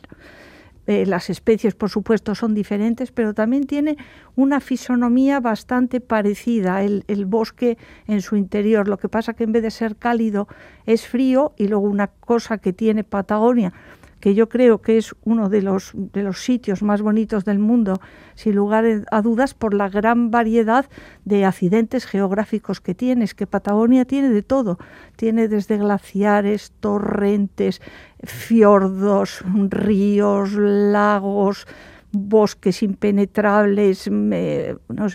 Eh, 0.87 1.05
las 1.05 1.29
especies, 1.29 1.75
por 1.75 1.89
supuesto, 1.89 2.33
son 2.33 2.55
diferentes, 2.55 3.11
pero 3.11 3.33
también 3.33 3.65
tiene 3.65 3.97
una 4.35 4.59
fisonomía 4.59 5.39
bastante 5.39 6.01
parecida, 6.01 6.83
el, 6.83 7.03
el, 7.07 7.25
bosque 7.25 7.77
en 8.07 8.21
su 8.21 8.35
interior. 8.35 8.87
Lo 8.87 8.97
que 8.97 9.07
pasa 9.07 9.33
que 9.33 9.43
en 9.43 9.51
vez 9.51 9.61
de 9.61 9.71
ser 9.71 9.95
cálido 9.95 10.47
es 10.85 11.07
frío 11.07 11.53
y 11.57 11.67
luego 11.67 11.87
una 11.87 12.07
cosa 12.07 12.57
que 12.57 12.73
tiene 12.73 13.03
Patagonia 13.03 13.73
que 14.19 14.35
yo 14.35 14.49
creo 14.49 14.81
que 14.81 14.97
es 14.97 15.15
uno 15.23 15.49
de 15.49 15.61
los, 15.61 15.91
de 15.93 16.23
los 16.23 16.43
sitios 16.43 16.81
más 16.81 17.01
bonitos 17.01 17.45
del 17.45 17.59
mundo, 17.59 18.01
sin 18.35 18.55
lugar 18.55 18.85
a 19.11 19.21
dudas, 19.21 19.53
por 19.53 19.73
la 19.73 19.89
gran 19.89 20.31
variedad 20.31 20.89
de 21.25 21.45
accidentes 21.45 22.05
geográficos 22.05 22.81
que 22.81 22.95
tiene. 22.95 23.23
Es 23.23 23.33
que 23.33 23.47
Patagonia 23.47 24.05
tiene 24.05 24.29
de 24.29 24.43
todo. 24.43 24.77
Tiene 25.15 25.47
desde 25.47 25.77
glaciares, 25.77 26.73
torrentes, 26.79 27.81
fiordos, 28.23 29.41
ríos, 29.69 30.53
lagos, 30.53 31.65
bosques 32.11 32.83
impenetrables. 32.83 34.09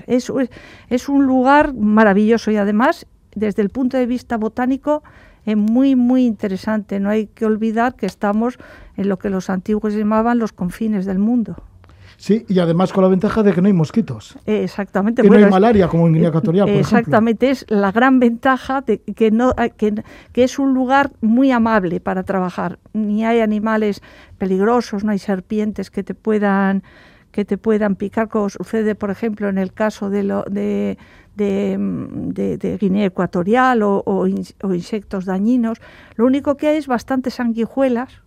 es, 0.06 0.32
es 0.88 1.08
un 1.08 1.26
lugar 1.26 1.74
maravilloso 1.74 2.50
y 2.50 2.56
además, 2.56 3.06
desde 3.34 3.62
el 3.62 3.70
punto 3.70 3.96
de 3.96 4.06
vista 4.06 4.36
botánico, 4.36 5.02
es 5.44 5.56
muy, 5.56 5.96
muy 5.96 6.26
interesante. 6.26 7.00
No 7.00 7.10
hay 7.10 7.26
que 7.26 7.46
olvidar 7.46 7.94
que 7.94 8.06
estamos 8.06 8.58
en 8.96 9.08
lo 9.08 9.18
que 9.18 9.30
los 9.30 9.50
antiguos 9.50 9.94
llamaban 9.94 10.38
los 10.38 10.52
confines 10.52 11.06
del 11.06 11.18
mundo. 11.18 11.56
Sí, 12.16 12.44
y 12.48 12.58
además 12.58 12.92
con 12.92 13.02
la 13.02 13.10
ventaja 13.10 13.42
de 13.42 13.52
que 13.52 13.60
no 13.60 13.66
hay 13.66 13.72
mosquitos. 13.72 14.38
exactamente. 14.46 15.22
Que 15.22 15.28
no 15.28 15.36
hay 15.36 15.46
malaria 15.46 15.88
como 15.88 16.06
en 16.06 16.14
Guinea 16.14 16.28
Ecuatorial, 16.28 16.66
por 16.66 16.76
Exactamente, 16.76 17.50
es 17.50 17.66
la 17.68 17.92
gran 17.92 18.20
ventaja 18.20 18.80
de 18.82 19.00
que, 19.00 19.30
no, 19.30 19.52
que, 19.76 20.02
que, 20.32 20.44
es 20.44 20.58
un 20.58 20.74
lugar 20.74 21.10
muy 21.20 21.50
amable 21.50 22.00
para 22.00 22.22
trabajar. 22.22 22.78
Ni 22.92 23.24
hay 23.24 23.40
animales 23.40 24.00
peligrosos, 24.38 25.04
no 25.04 25.12
hay 25.12 25.18
serpientes 25.18 25.90
que 25.90 26.02
te 26.02 26.14
puedan 26.14 26.82
que 27.34 27.44
te 27.44 27.58
puedan 27.58 27.96
picar, 27.96 28.28
como 28.28 28.48
sucede, 28.48 28.94
por 28.94 29.10
ejemplo, 29.10 29.48
en 29.48 29.58
el 29.58 29.72
caso 29.72 30.08
de, 30.08 30.22
lo, 30.22 30.44
de, 30.44 30.98
de, 31.36 32.78
Guinea 32.80 33.06
Ecuatorial 33.06 33.82
o, 33.82 34.26
insectos 34.26 35.24
dañinos. 35.24 35.80
Lo 36.16 36.26
único 36.26 36.56
que 36.56 36.68
hay 36.68 36.76
es 36.76 36.86
bastantes 36.86 37.34
sanguijuelas, 37.34 38.22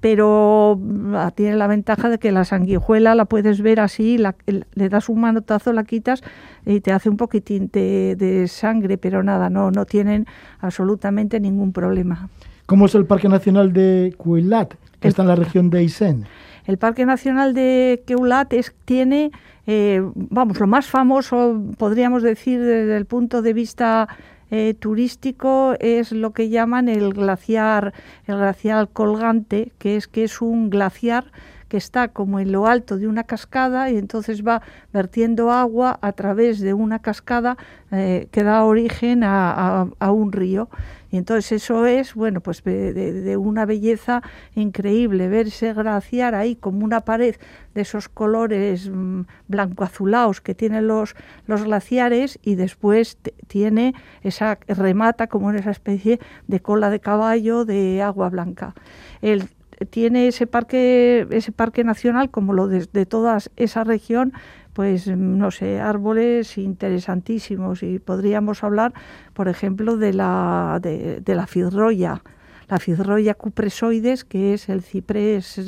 pero 0.00 0.80
ah, 1.14 1.30
tiene 1.34 1.56
la 1.56 1.66
ventaja 1.66 2.08
de 2.08 2.18
que 2.18 2.32
la 2.32 2.44
sanguijuela 2.44 3.14
la 3.14 3.26
puedes 3.26 3.60
ver 3.60 3.80
así, 3.80 4.18
le 4.18 4.88
das 4.88 5.08
un 5.08 5.20
manotazo, 5.20 5.72
la 5.72 5.84
quitas 5.84 6.22
y 6.64 6.80
te 6.80 6.92
hace 6.92 7.10
un 7.10 7.16
poquitín 7.16 7.68
de, 7.72 8.46
sangre, 8.48 8.96
pero 8.96 9.22
nada, 9.22 9.50
no, 9.50 9.70
no 9.70 9.84
tienen 9.84 10.26
absolutamente 10.60 11.38
ningún 11.38 11.72
problema. 11.72 12.28
¿Cómo 12.66 12.86
es 12.86 12.94
el 12.94 13.04
Parque 13.04 13.28
Nacional 13.28 13.72
de 13.72 14.14
Cuilat, 14.16 14.74
que 15.00 15.08
está 15.08 15.22
en 15.22 15.28
la 15.28 15.36
región 15.36 15.70
de 15.70 15.78
Aysén? 15.78 16.26
El 16.64 16.78
Parque 16.78 17.06
Nacional 17.06 17.54
de 17.54 18.02
Keulat 18.06 18.54
tiene, 18.84 19.30
eh, 19.66 20.02
vamos, 20.14 20.60
lo 20.60 20.66
más 20.66 20.86
famoso, 20.86 21.60
podríamos 21.78 22.22
decir, 22.22 22.60
desde 22.60 22.96
el 22.96 23.06
punto 23.06 23.42
de 23.42 23.52
vista 23.52 24.08
eh, 24.50 24.74
turístico 24.74 25.74
es 25.78 26.10
lo 26.10 26.32
que 26.32 26.48
llaman 26.48 26.88
el 26.88 27.14
glaciar, 27.14 27.94
el 28.26 28.36
glaciar 28.36 28.88
colgante, 28.88 29.72
que 29.78 29.96
es 29.96 30.08
que 30.08 30.24
es 30.24 30.40
un 30.40 30.70
glaciar 30.70 31.30
que 31.70 31.76
está 31.76 32.08
como 32.08 32.40
en 32.40 32.50
lo 32.50 32.66
alto 32.66 32.98
de 32.98 33.06
una 33.06 33.22
cascada 33.22 33.90
y 33.90 33.96
entonces 33.96 34.44
va 34.44 34.60
vertiendo 34.92 35.52
agua 35.52 36.00
a 36.02 36.12
través 36.12 36.58
de 36.58 36.74
una 36.74 36.98
cascada 36.98 37.56
eh, 37.92 38.26
que 38.32 38.42
da 38.42 38.64
origen 38.64 39.22
a, 39.22 39.86
un 40.10 40.32
río. 40.32 40.68
Y 41.10 41.16
entonces 41.16 41.50
eso 41.52 41.86
es, 41.86 42.14
bueno, 42.14 42.40
pues 42.40 42.62
de, 42.62 43.36
una 43.36 43.66
belleza 43.66 44.22
increíble, 44.54 45.28
verse 45.28 45.72
glaciar 45.72 46.34
ahí 46.34 46.56
como 46.56 46.84
una 46.84 47.00
pared 47.00 47.36
de 47.74 47.80
esos 47.82 48.08
colores 48.08 48.88
mm, 48.88 49.22
blanco-azulados 49.48 50.40
que 50.40 50.54
tienen 50.54 50.86
los, 50.86 51.14
los 51.46 51.64
glaciares 51.64 52.38
y 52.42 52.54
después 52.54 53.18
tiene 53.48 53.94
esa, 54.22 54.58
remata 54.68 55.26
como 55.26 55.50
en 55.50 55.56
esa 55.56 55.70
especie 55.70 56.20
de 56.46 56.60
cola 56.60 56.90
de 56.90 57.00
caballo 57.00 57.64
de 57.64 58.02
agua 58.02 58.28
blanca. 58.28 58.74
El, 59.20 59.48
tiene 59.88 60.28
ese 60.28 60.46
parque, 60.46 61.26
ese 61.30 61.52
parque 61.52 61.84
nacional, 61.84 62.30
como 62.30 62.52
lo 62.52 62.68
de, 62.68 63.06
toda 63.06 63.38
esa 63.56 63.84
región, 63.84 64.32
pues 64.72 65.06
no 65.08 65.50
sé, 65.50 65.80
árboles 65.80 66.56
interesantísimos 66.58 67.82
y 67.82 67.98
podríamos 67.98 68.62
hablar, 68.62 68.92
por 69.34 69.48
ejemplo, 69.48 69.96
de 69.96 70.12
la, 70.12 70.78
de, 70.80 71.22
la 71.26 71.46
fidroya, 71.46 72.22
la 72.68 72.78
fidroya 72.78 73.34
cupresoides, 73.34 74.24
que 74.24 74.54
es 74.54 74.68
el 74.68 74.82
ciprés 74.82 75.60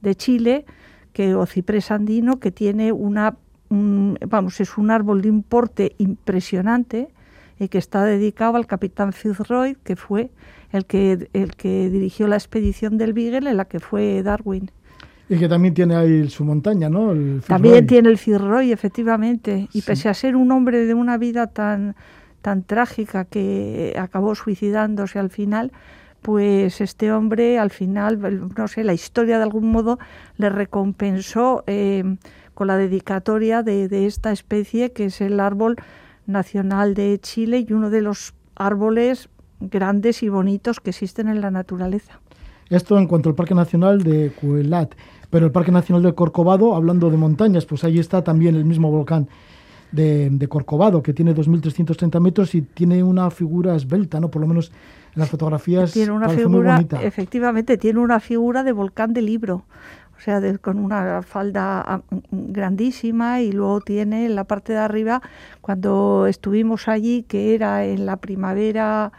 de, 0.00 0.14
Chile, 0.14 0.66
que, 1.12 1.34
o 1.34 1.46
ciprés 1.46 1.90
andino, 1.90 2.40
que 2.40 2.50
tiene 2.50 2.92
una, 2.92 3.36
vamos, 3.70 4.60
es 4.60 4.76
un 4.76 4.90
árbol 4.90 5.22
de 5.22 5.30
un 5.30 5.42
porte 5.42 5.94
impresionante 5.98 7.08
y 7.58 7.68
que 7.68 7.78
está 7.78 8.04
dedicado 8.04 8.56
al 8.56 8.66
capitán 8.66 9.12
Fitzroy, 9.12 9.76
que 9.82 9.96
fue 9.96 10.30
el 10.72 10.84
que, 10.84 11.28
el 11.32 11.54
que 11.54 11.88
dirigió 11.90 12.26
la 12.26 12.36
expedición 12.36 12.98
del 12.98 13.12
Beagle 13.12 13.50
en 13.50 13.56
la 13.56 13.66
que 13.66 13.78
fue 13.80 14.22
Darwin. 14.22 14.70
Y 15.32 15.38
que 15.38 15.48
también 15.48 15.72
tiene 15.72 15.96
ahí 15.96 16.28
su 16.28 16.44
montaña, 16.44 16.90
¿no? 16.90 17.14
también 17.46 17.86
tiene 17.86 18.10
el 18.10 18.18
Fitzroy, 18.18 18.70
efectivamente. 18.70 19.66
Y 19.72 19.80
pese 19.80 20.10
a 20.10 20.14
ser 20.14 20.36
un 20.36 20.52
hombre 20.52 20.84
de 20.84 20.92
una 20.92 21.16
vida 21.16 21.46
tan, 21.46 21.96
tan 22.42 22.64
trágica 22.64 23.24
que 23.24 23.96
acabó 23.98 24.34
suicidándose 24.34 25.18
al 25.18 25.30
final, 25.30 25.72
pues 26.20 26.82
este 26.82 27.12
hombre 27.12 27.58
al 27.58 27.70
final, 27.70 28.20
no 28.54 28.68
sé, 28.68 28.84
la 28.84 28.92
historia 28.92 29.38
de 29.38 29.44
algún 29.44 29.70
modo 29.70 29.98
le 30.36 30.50
recompensó 30.50 31.64
eh, 31.66 32.04
con 32.52 32.66
la 32.66 32.76
dedicatoria 32.76 33.62
de, 33.62 33.88
de, 33.88 34.04
esta 34.04 34.32
especie 34.32 34.92
que 34.92 35.06
es 35.06 35.22
el 35.22 35.40
árbol 35.40 35.76
nacional 36.26 36.92
de 36.92 37.18
Chile 37.18 37.64
y 37.66 37.72
uno 37.72 37.88
de 37.88 38.02
los 38.02 38.34
árboles 38.54 39.30
grandes 39.60 40.22
y 40.22 40.28
bonitos 40.28 40.78
que 40.78 40.90
existen 40.90 41.28
en 41.28 41.40
la 41.40 41.50
naturaleza. 41.50 42.20
Esto 42.72 42.98
en 42.98 43.06
cuanto 43.06 43.28
al 43.28 43.34
Parque 43.34 43.54
Nacional 43.54 44.02
de 44.02 44.30
Cuelat, 44.30 44.94
pero 45.32 45.46
el 45.46 45.50
Parque 45.50 45.72
Nacional 45.72 46.02
de 46.02 46.14
Corcovado, 46.14 46.74
hablando 46.74 47.08
de 47.08 47.16
montañas, 47.16 47.64
pues 47.64 47.84
ahí 47.84 47.98
está 47.98 48.22
también 48.22 48.54
el 48.54 48.66
mismo 48.66 48.90
volcán 48.90 49.28
de, 49.90 50.46
Corcovado, 50.46 51.02
que 51.02 51.14
tiene 51.14 51.34
2.330 51.34 52.20
metros 52.20 52.54
y 52.54 52.60
tiene 52.60 53.02
una 53.02 53.30
figura 53.30 53.74
esbelta, 53.74 54.20
¿no? 54.20 54.30
Por 54.30 54.42
lo 54.42 54.46
menos 54.46 54.70
en 55.14 55.20
las 55.20 55.30
fotografías 55.30 55.90
tiene 55.90 56.12
una 56.12 56.28
figura, 56.28 56.84
Efectivamente, 57.00 57.78
tiene 57.78 58.00
una 58.00 58.20
figura 58.20 58.62
de 58.62 58.72
volcán 58.72 59.14
de 59.14 59.22
libro, 59.22 59.64
o 60.18 60.20
sea, 60.20 60.38
con 60.58 60.78
una 60.78 61.22
falda 61.22 61.80
ah, 61.80 62.02
grandísima 62.30 63.40
y 63.40 63.52
luego 63.52 63.80
tiene 63.80 64.26
en 64.26 64.34
la 64.34 64.44
parte 64.44 64.74
de 64.74 64.80
arriba, 64.80 65.22
cuando 65.62 66.26
estuvimos 66.26 66.88
allí, 66.88 67.22
que 67.22 67.54
era 67.54 67.86
en 67.86 68.04
la 68.04 68.18
primavera 68.18 69.12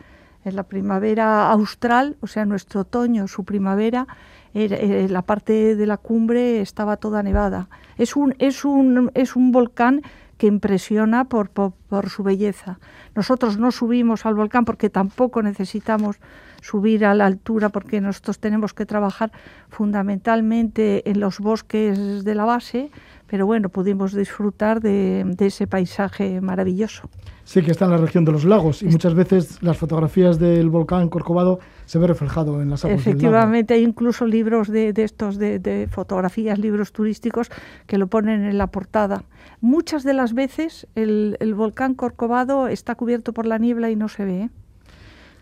en 0.45 0.55
la 0.55 0.63
primavera 0.63 1.49
austral, 1.49 2.17
o 2.19 2.27
sea, 2.27 2.45
nuestro 2.45 2.81
otoño, 2.81 3.27
su 3.27 3.45
primavera, 3.45 4.07
eh, 4.53 5.07
la 5.09 5.21
parte 5.23 5.75
de 5.75 5.85
la 5.85 5.97
cumbre 5.97 6.61
estaba 6.61 6.97
toda 6.97 7.23
nevada. 7.23 7.69
Es 7.97 8.15
un, 8.15 8.35
es 8.39 8.65
un, 8.65 9.11
es 9.13 9.35
un 9.35 9.51
volcán 9.51 10.01
que 10.37 10.47
impresiona 10.47 11.25
por, 11.25 11.49
por, 11.49 12.09
su 12.09 12.23
belleza. 12.23 12.79
Nosotros 13.15 13.57
no 13.57 13.71
subimos 13.71 14.25
al 14.25 14.35
volcán 14.35 14.65
porque 14.65 14.89
tampoco 14.89 15.41
necesitamos 15.41 16.19
subir 16.61 17.05
a 17.05 17.13
la 17.13 17.25
altura 17.25 17.69
porque 17.69 18.01
nosotros 18.01 18.39
tenemos 18.39 18.73
que 18.73 18.85
trabajar 18.85 19.31
fundamentalmente 19.69 21.09
en 21.09 21.19
los 21.19 21.39
bosques 21.39 22.23
de 22.23 22.35
la 22.35 22.45
base, 22.45 22.89
pero 23.33 23.47
bueno, 23.47 23.69
pudimos 23.69 24.13
disfrutar 24.13 24.79
de, 24.79 25.25
ese 25.39 25.65
paisaje 25.65 26.39
maravilloso. 26.39 27.09
Sí, 27.43 27.63
que 27.63 27.71
está 27.71 27.85
en 27.85 27.91
la 27.91 27.97
región 27.97 28.25
de 28.25 28.31
los 28.31 28.45
lagos 28.45 28.83
y 28.83 28.85
muchas 28.85 29.15
veces 29.15 29.57
las 29.63 29.75
fotografías 29.75 30.37
del 30.37 30.69
volcán 30.69 31.09
Corcovado 31.09 31.57
se 31.87 31.97
ve 31.97 32.05
reflejado 32.05 32.61
en 32.61 32.69
las 32.69 32.85
aguas 32.85 32.99
Efectivamente, 32.99 33.73
hay 33.73 33.81
incluso 33.81 34.27
libros 34.27 34.67
de, 34.67 34.93
estos 34.97 35.39
de, 35.39 35.87
fotografías, 35.89 36.59
libros 36.59 36.91
turísticos 36.91 37.49
que 37.87 37.97
lo 37.97 38.05
ponen 38.05 38.43
en 38.43 38.59
la 38.59 38.67
portada. 38.67 39.23
Muchas 39.61 40.03
de 40.03 40.13
las 40.13 40.35
veces 40.35 40.85
el, 40.93 41.55
volcán 41.55 41.95
Corcovado 41.95 42.67
está 42.67 42.93
cubierto 42.93 43.33
por 43.33 43.47
la 43.47 43.57
niebla 43.57 43.89
y 43.89 43.95
no 43.95 44.09
se 44.09 44.25
ve. 44.25 44.41
¿eh? 44.41 44.49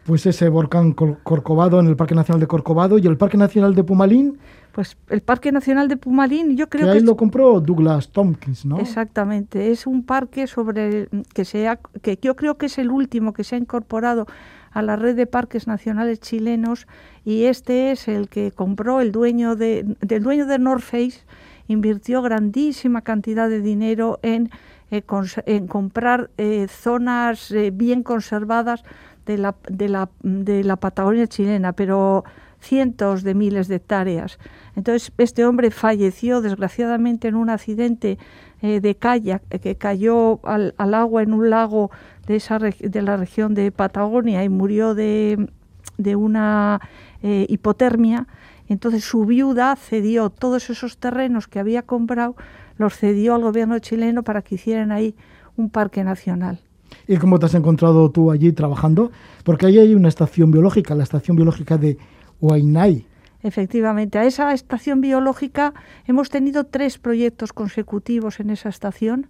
Pues 0.06 0.26
ese 0.26 0.50
volcán 0.50 0.94
Corcovado 0.94 1.80
en 1.80 1.88
el 1.88 1.96
Parque 1.96 2.16
Nacional 2.16 2.40
de 2.40 2.48
Corcovado 2.48 2.98
y 2.98 3.06
el 3.06 3.18
Parque 3.18 3.38
Nacional 3.38 3.76
de 3.76 3.84
Pumalín 3.84 4.40
pues 4.72 4.98
el 5.10 5.22
Parque 5.22 5.52
Nacional 5.52 5.88
de 5.88 5.98
Pumalín, 5.98 6.56
yo 6.56 6.70
creo 6.70 6.86
que, 6.86 6.92
ahí 6.94 7.02
lo 7.02 7.18
compró 7.18 7.60
Douglas 7.60 8.10
Tompkins, 8.10 8.66
¿no? 8.66 8.80
Exactamente, 8.80 9.72
es 9.72 9.86
un 9.86 10.04
parque 10.04 10.48
sobre 10.48 11.10
que 11.34 11.78
que 12.02 12.20
yo 12.22 12.36
creo 12.36 12.58
que 12.58 12.68
es 12.68 12.78
el 12.78 12.90
último 12.90 13.34
que 13.34 13.44
se 13.44 13.56
ha 13.56 13.58
incorporado 13.58 14.28
a 14.72 14.82
la 14.82 14.96
red 14.96 15.16
de 15.16 15.28
parques 15.28 15.68
nacionales 15.68 16.22
chilenos 16.22 16.88
y 17.26 17.44
este 17.44 17.92
es 17.92 18.08
el 18.08 18.30
que 18.30 18.52
compró 18.52 19.02
el 19.02 19.12
dueño 19.12 19.56
de 19.56 19.96
del 20.00 20.24
dueño 20.24 20.46
de 20.46 20.58
North 20.58 20.84
Face 20.84 21.26
invirtió 21.68 22.22
grandísima 22.22 23.02
cantidad 23.02 23.50
de 23.50 23.62
dinero 23.62 24.20
en 24.22 24.52
eh, 24.92 25.04
en 25.46 25.68
comprar 25.68 26.32
eh, 26.38 26.68
zonas 26.70 27.52
eh, 27.52 27.72
bien 27.72 28.04
conservadas 28.04 28.84
de 29.26 29.38
la, 29.38 29.56
de 29.70 29.90
la, 29.90 30.10
de 30.22 30.64
la 30.64 30.76
Patagonia 30.76 31.28
chilena, 31.28 31.74
pero 31.74 32.24
cientos 32.62 33.24
de 33.24 33.34
miles 33.34 33.68
de 33.68 33.76
hectáreas. 33.76 34.40
Entonces, 34.76 35.12
este 35.18 35.46
hombre 35.46 35.72
falleció 35.72 36.42
desgraciadamente 36.42 37.28
en 37.28 37.36
un 37.36 37.50
accidente 37.50 38.18
eh, 38.62 38.80
de 38.80 38.96
kayak 38.96 39.42
que 39.60 39.76
cayó 39.76 40.40
al, 40.46 40.74
agua 40.78 41.24
en 41.24 41.34
un 41.34 41.50
lago 41.50 41.92
de, 42.28 42.36
esa 42.36 42.60
de 42.60 43.02
la 43.02 43.18
región 43.18 43.54
de 43.54 43.72
Patagonia 43.72 44.44
y 44.44 44.50
murió 44.50 44.94
de, 44.94 45.50
de 45.98 46.16
una 46.16 46.80
eh, 47.24 47.46
hipotermia. 47.50 48.28
Entonces, 48.70 49.04
su 49.04 49.26
viuda 49.26 49.76
cedió 49.76 50.30
todos 50.30 50.70
esos 50.70 50.98
terrenos 50.98 51.48
que 51.48 51.60
había 51.60 51.82
comprado, 51.82 52.36
los 52.78 52.96
cedió 52.96 53.36
al 53.36 53.42
gobierno 53.42 53.80
chileno 53.80 54.24
para 54.24 54.42
que 54.42 54.56
hicieran 54.56 54.92
ahí 54.92 55.16
un 55.58 55.70
parque 55.70 56.04
nacional. 56.04 56.60
¿Y 57.08 57.18
cómo 57.18 57.40
te 57.40 57.46
has 57.46 57.54
encontrado 57.56 58.10
tú 58.12 58.32
allí 58.32 58.52
trabajando? 58.52 59.12
Porque 59.44 59.66
ahí 59.66 59.80
hay 59.80 59.96
una 59.96 60.10
estación 60.10 60.52
biológica, 60.52 60.96
la 60.96 61.04
estación 61.04 61.36
biológica 61.36 61.78
de 61.78 61.98
Huaynay. 62.40 63.06
Efectivamente, 63.44 64.20
a 64.20 64.26
esa 64.26 64.54
estación 64.54 65.02
biológica 65.02 65.74
hemos 66.06 66.30
tenido 66.30 66.66
tres 66.66 67.00
proyectos 67.00 67.54
consecutivos 67.54 68.40
en 68.40 68.52
esa 68.52 68.70
estación. 68.70 69.28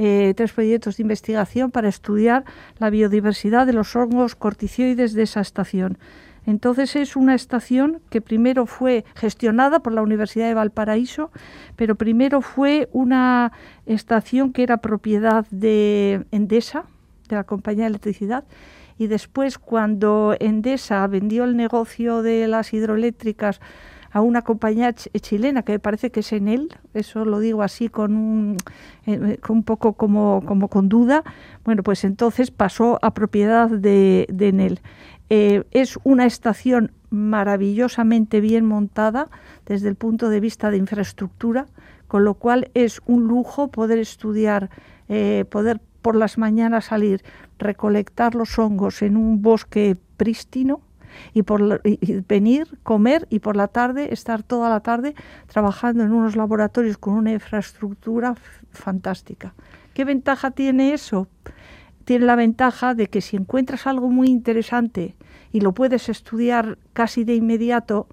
Eh, 0.00 0.32
tres 0.36 0.52
proyectos 0.52 0.96
de 0.96 1.02
investigación 1.02 1.72
para 1.72 1.88
estudiar 1.88 2.44
la 2.78 2.88
biodiversidad 2.88 3.66
de 3.66 3.72
los 3.72 3.96
hongos 3.96 4.36
corticioides 4.36 5.12
de 5.12 5.22
esa 5.24 5.40
estación. 5.40 5.98
Entonces 6.46 6.94
es 6.94 7.16
una 7.16 7.34
estación 7.34 8.00
que 8.08 8.20
primero 8.20 8.64
fue 8.64 9.04
gestionada 9.16 9.80
por 9.80 9.92
la 9.92 10.02
Universidad 10.02 10.46
de 10.46 10.54
Valparaíso, 10.54 11.32
pero 11.74 11.96
primero 11.96 12.42
fue 12.42 12.88
una 12.92 13.52
estación 13.86 14.52
que 14.52 14.62
era 14.62 14.76
propiedad 14.76 15.46
de 15.50 16.24
Endesa, 16.30 16.84
de 17.28 17.36
la 17.36 17.44
compañía 17.44 17.84
de 17.84 17.90
electricidad, 17.90 18.44
y 18.98 19.06
después 19.06 19.58
cuando 19.58 20.34
Endesa 20.40 21.06
vendió 21.06 21.44
el 21.44 21.56
negocio 21.56 22.22
de 22.22 22.48
las 22.48 22.72
hidroeléctricas 22.72 23.60
a 24.10 24.20
una 24.22 24.42
compañía 24.42 24.92
chilena 24.94 25.62
que 25.62 25.72
me 25.72 25.78
parece 25.78 26.10
que 26.10 26.20
es 26.20 26.32
Enel, 26.32 26.68
eso 26.94 27.24
lo 27.24 27.40
digo 27.40 27.62
así 27.62 27.88
con 27.88 28.16
un, 28.16 28.56
eh, 29.06 29.38
un 29.48 29.62
poco 29.62 29.92
como, 29.92 30.42
como, 30.46 30.68
con 30.68 30.88
duda, 30.88 31.24
bueno, 31.64 31.82
pues 31.82 32.04
entonces 32.04 32.50
pasó 32.50 32.98
a 33.02 33.12
propiedad 33.12 33.68
de, 33.68 34.26
de 34.30 34.48
Enel. 34.48 34.80
Eh, 35.30 35.64
es 35.72 35.98
una 36.04 36.24
estación 36.24 36.92
maravillosamente 37.10 38.40
bien 38.40 38.64
montada 38.64 39.28
desde 39.66 39.88
el 39.88 39.94
punto 39.94 40.30
de 40.30 40.40
vista 40.40 40.70
de 40.70 40.78
infraestructura, 40.78 41.66
con 42.06 42.24
lo 42.24 42.34
cual 42.34 42.70
es 42.72 43.02
un 43.06 43.28
lujo 43.28 43.68
poder 43.68 43.98
estudiar, 43.98 44.70
eh, 45.10 45.44
poder 45.50 45.80
por 46.08 46.16
las 46.16 46.38
mañanas 46.38 46.86
salir, 46.86 47.22
recolectar 47.58 48.34
los 48.34 48.58
hongos 48.58 49.02
en 49.02 49.14
un 49.14 49.42
bosque 49.42 49.98
prístino 50.16 50.80
y, 51.34 51.42
por 51.42 51.82
venir, 52.26 52.78
comer 52.82 53.26
y 53.28 53.40
por 53.40 53.56
la 53.56 53.68
tarde 53.68 54.14
estar 54.14 54.42
toda 54.42 54.70
la 54.70 54.80
tarde 54.80 55.14
trabajando 55.48 56.04
en 56.04 56.12
unos 56.12 56.34
laboratorios 56.34 56.96
con 56.96 57.12
una 57.12 57.30
infraestructura 57.30 58.36
fantástica. 58.70 59.52
¿Qué 59.92 60.06
ventaja 60.06 60.50
tiene 60.50 60.94
eso? 60.94 61.28
Tiene 62.06 62.24
la 62.24 62.36
ventaja 62.36 62.94
de 62.94 63.08
que 63.08 63.20
si 63.20 63.36
encuentras 63.36 63.86
algo 63.86 64.08
muy 64.08 64.28
interesante 64.28 65.14
y 65.52 65.60
lo 65.60 65.74
puedes 65.74 66.08
estudiar 66.08 66.78
casi 66.94 67.24
de 67.24 67.34
inmediato, 67.34 68.08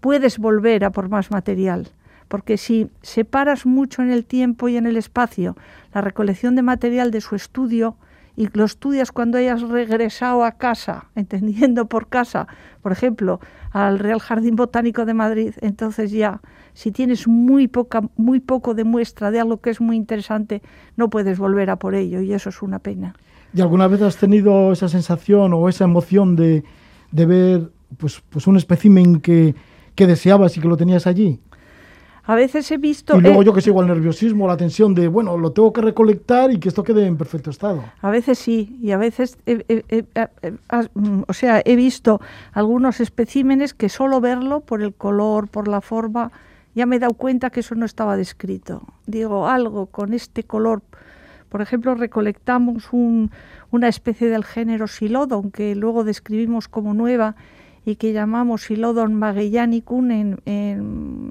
puedes 0.00 0.36
volver 0.36 0.84
a 0.84 0.90
por 0.90 1.08
más 1.08 1.30
material 1.30 1.88
porque 2.30 2.58
si 2.58 2.88
separas 3.02 3.66
mucho 3.66 4.02
en 4.02 4.12
el 4.12 4.24
tiempo 4.24 4.68
y 4.68 4.76
en 4.76 4.86
el 4.86 4.96
espacio 4.96 5.56
la 5.92 6.00
recolección 6.00 6.54
de 6.54 6.62
material 6.62 7.10
de 7.10 7.20
su 7.20 7.34
estudio 7.34 7.96
y 8.36 8.48
lo 8.52 8.64
estudias 8.64 9.10
cuando 9.10 9.36
hayas 9.36 9.62
regresado 9.62 10.44
a 10.44 10.52
casa, 10.52 11.06
entendiendo 11.16 11.86
por 11.86 12.06
casa, 12.06 12.46
por 12.82 12.92
ejemplo, 12.92 13.40
al 13.72 13.98
Real 13.98 14.20
Jardín 14.20 14.54
Botánico 14.54 15.04
de 15.04 15.12
Madrid, 15.12 15.54
entonces 15.60 16.12
ya, 16.12 16.40
si 16.72 16.92
tienes 16.92 17.26
muy 17.26 17.66
poca, 17.66 18.02
muy 18.16 18.38
poco 18.38 18.74
de 18.74 18.84
muestra 18.84 19.32
de 19.32 19.40
algo 19.40 19.60
que 19.60 19.70
es 19.70 19.80
muy 19.80 19.96
interesante, 19.96 20.62
no 20.96 21.10
puedes 21.10 21.36
volver 21.36 21.68
a 21.68 21.76
por 21.76 21.96
ello 21.96 22.20
y 22.20 22.32
eso 22.32 22.50
es 22.50 22.62
una 22.62 22.78
pena. 22.78 23.16
¿Y 23.52 23.60
alguna 23.60 23.88
vez 23.88 24.02
has 24.02 24.16
tenido 24.16 24.70
esa 24.70 24.88
sensación 24.88 25.52
o 25.52 25.68
esa 25.68 25.82
emoción 25.82 26.36
de, 26.36 26.62
ver 27.10 27.72
pues, 27.96 28.22
pues 28.30 28.46
un 28.46 28.56
espécimen 28.56 29.20
que 29.20 29.56
deseabas 29.96 30.56
y 30.56 30.60
que 30.60 30.68
lo 30.68 30.76
tenías 30.76 31.08
allí? 31.08 31.40
A 32.30 32.36
veces 32.36 32.70
he 32.70 32.76
visto... 32.76 33.18
Y 33.18 33.22
luego 33.22 33.42
yo 33.42 33.52
que 33.52 33.60
sigo 33.60 33.80
el 33.80 33.88
nerviosismo, 33.88 34.46
la 34.46 34.56
tensión 34.56 34.94
de, 34.94 35.08
bueno, 35.08 35.36
lo 35.36 35.50
tengo 35.50 35.72
que 35.72 35.80
recolectar 35.80 36.52
y 36.52 36.60
que 36.60 36.68
esto 36.68 36.84
quede 36.84 37.04
en 37.04 37.16
perfecto 37.16 37.50
estado. 37.50 37.82
A 38.00 38.08
veces 38.08 38.38
sí, 38.38 38.78
y 38.80 38.92
a 38.92 38.98
veces, 38.98 39.36
mm, 40.94 41.22
o 41.26 41.32
sea, 41.32 41.60
he 41.64 41.74
visto 41.74 42.20
algunos 42.52 43.00
especímenes 43.00 43.74
que 43.74 43.88
solo 43.88 44.20
verlo 44.20 44.60
por 44.60 44.80
el 44.80 44.94
color, 44.94 45.48
por 45.48 45.66
la 45.66 45.80
forma, 45.80 46.30
ya 46.72 46.86
me 46.86 46.96
he 46.96 46.98
dado 47.00 47.14
cuenta 47.14 47.50
que 47.50 47.58
eso 47.58 47.74
no 47.74 47.84
estaba 47.84 48.16
descrito. 48.16 48.84
Digo, 49.06 49.48
algo 49.48 49.86
con 49.86 50.14
este 50.14 50.44
color... 50.44 50.82
Por 51.48 51.62
ejemplo, 51.62 51.96
recolectamos 51.96 52.90
una 52.92 53.88
especie 53.88 54.28
del 54.28 54.44
género 54.44 54.86
Silodon, 54.86 55.50
que 55.50 55.74
luego 55.74 56.04
describimos 56.04 56.68
como 56.68 56.94
nueva, 56.94 57.34
y 57.84 57.96
que 57.96 58.12
llamamos 58.12 58.62
Silodon 58.62 59.14
magellanicum 59.14 60.10
en, 60.10 61.30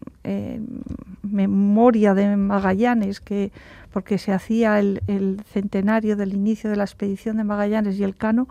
memoria 1.24 2.14
de 2.14 2.36
Magallanes, 2.36 3.20
que, 3.20 3.52
porque 3.92 4.18
se 4.18 4.34
hacía 4.34 4.80
el, 4.80 5.02
el, 5.08 5.42
centenario 5.52 6.16
del 6.16 6.34
inicio 6.34 6.70
de 6.70 6.76
la 6.76 6.84
expedición 6.84 7.38
de 7.38 7.44
Magallanes 7.44 8.00
y 8.00 8.04
el 8.04 8.16
Cano. 8.16 8.48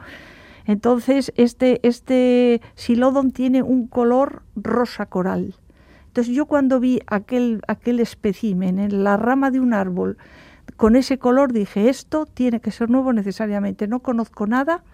Entonces, 0.65 1.33
este, 1.37 1.81
este 1.83 2.61
Silodon 2.75 3.33
tiene 3.33 3.63
un 3.63 3.87
color 3.89 4.43
rosa 4.55 5.07
coral. 5.07 5.55
Entonces, 6.09 6.35
yo 6.35 6.47
cuando 6.47 6.81
vi 6.81 7.01
aquel, 7.07 7.63
aquel 7.69 8.01
espécimen 8.01 8.79
en 8.79 9.05
la 9.05 9.17
rama 9.17 9.51
de 9.51 9.61
un 9.61 9.73
árbol 9.73 10.19
con 10.77 10.97
ese 10.97 11.19
color, 11.19 11.53
dije, 11.53 11.89
esto 11.89 12.27
tiene 12.27 12.61
que 12.61 12.71
ser 12.71 12.91
nuevo 12.91 13.13
necesariamente. 13.13 13.89
No 13.89 14.01
conozco 14.01 14.47
nada 14.47 14.85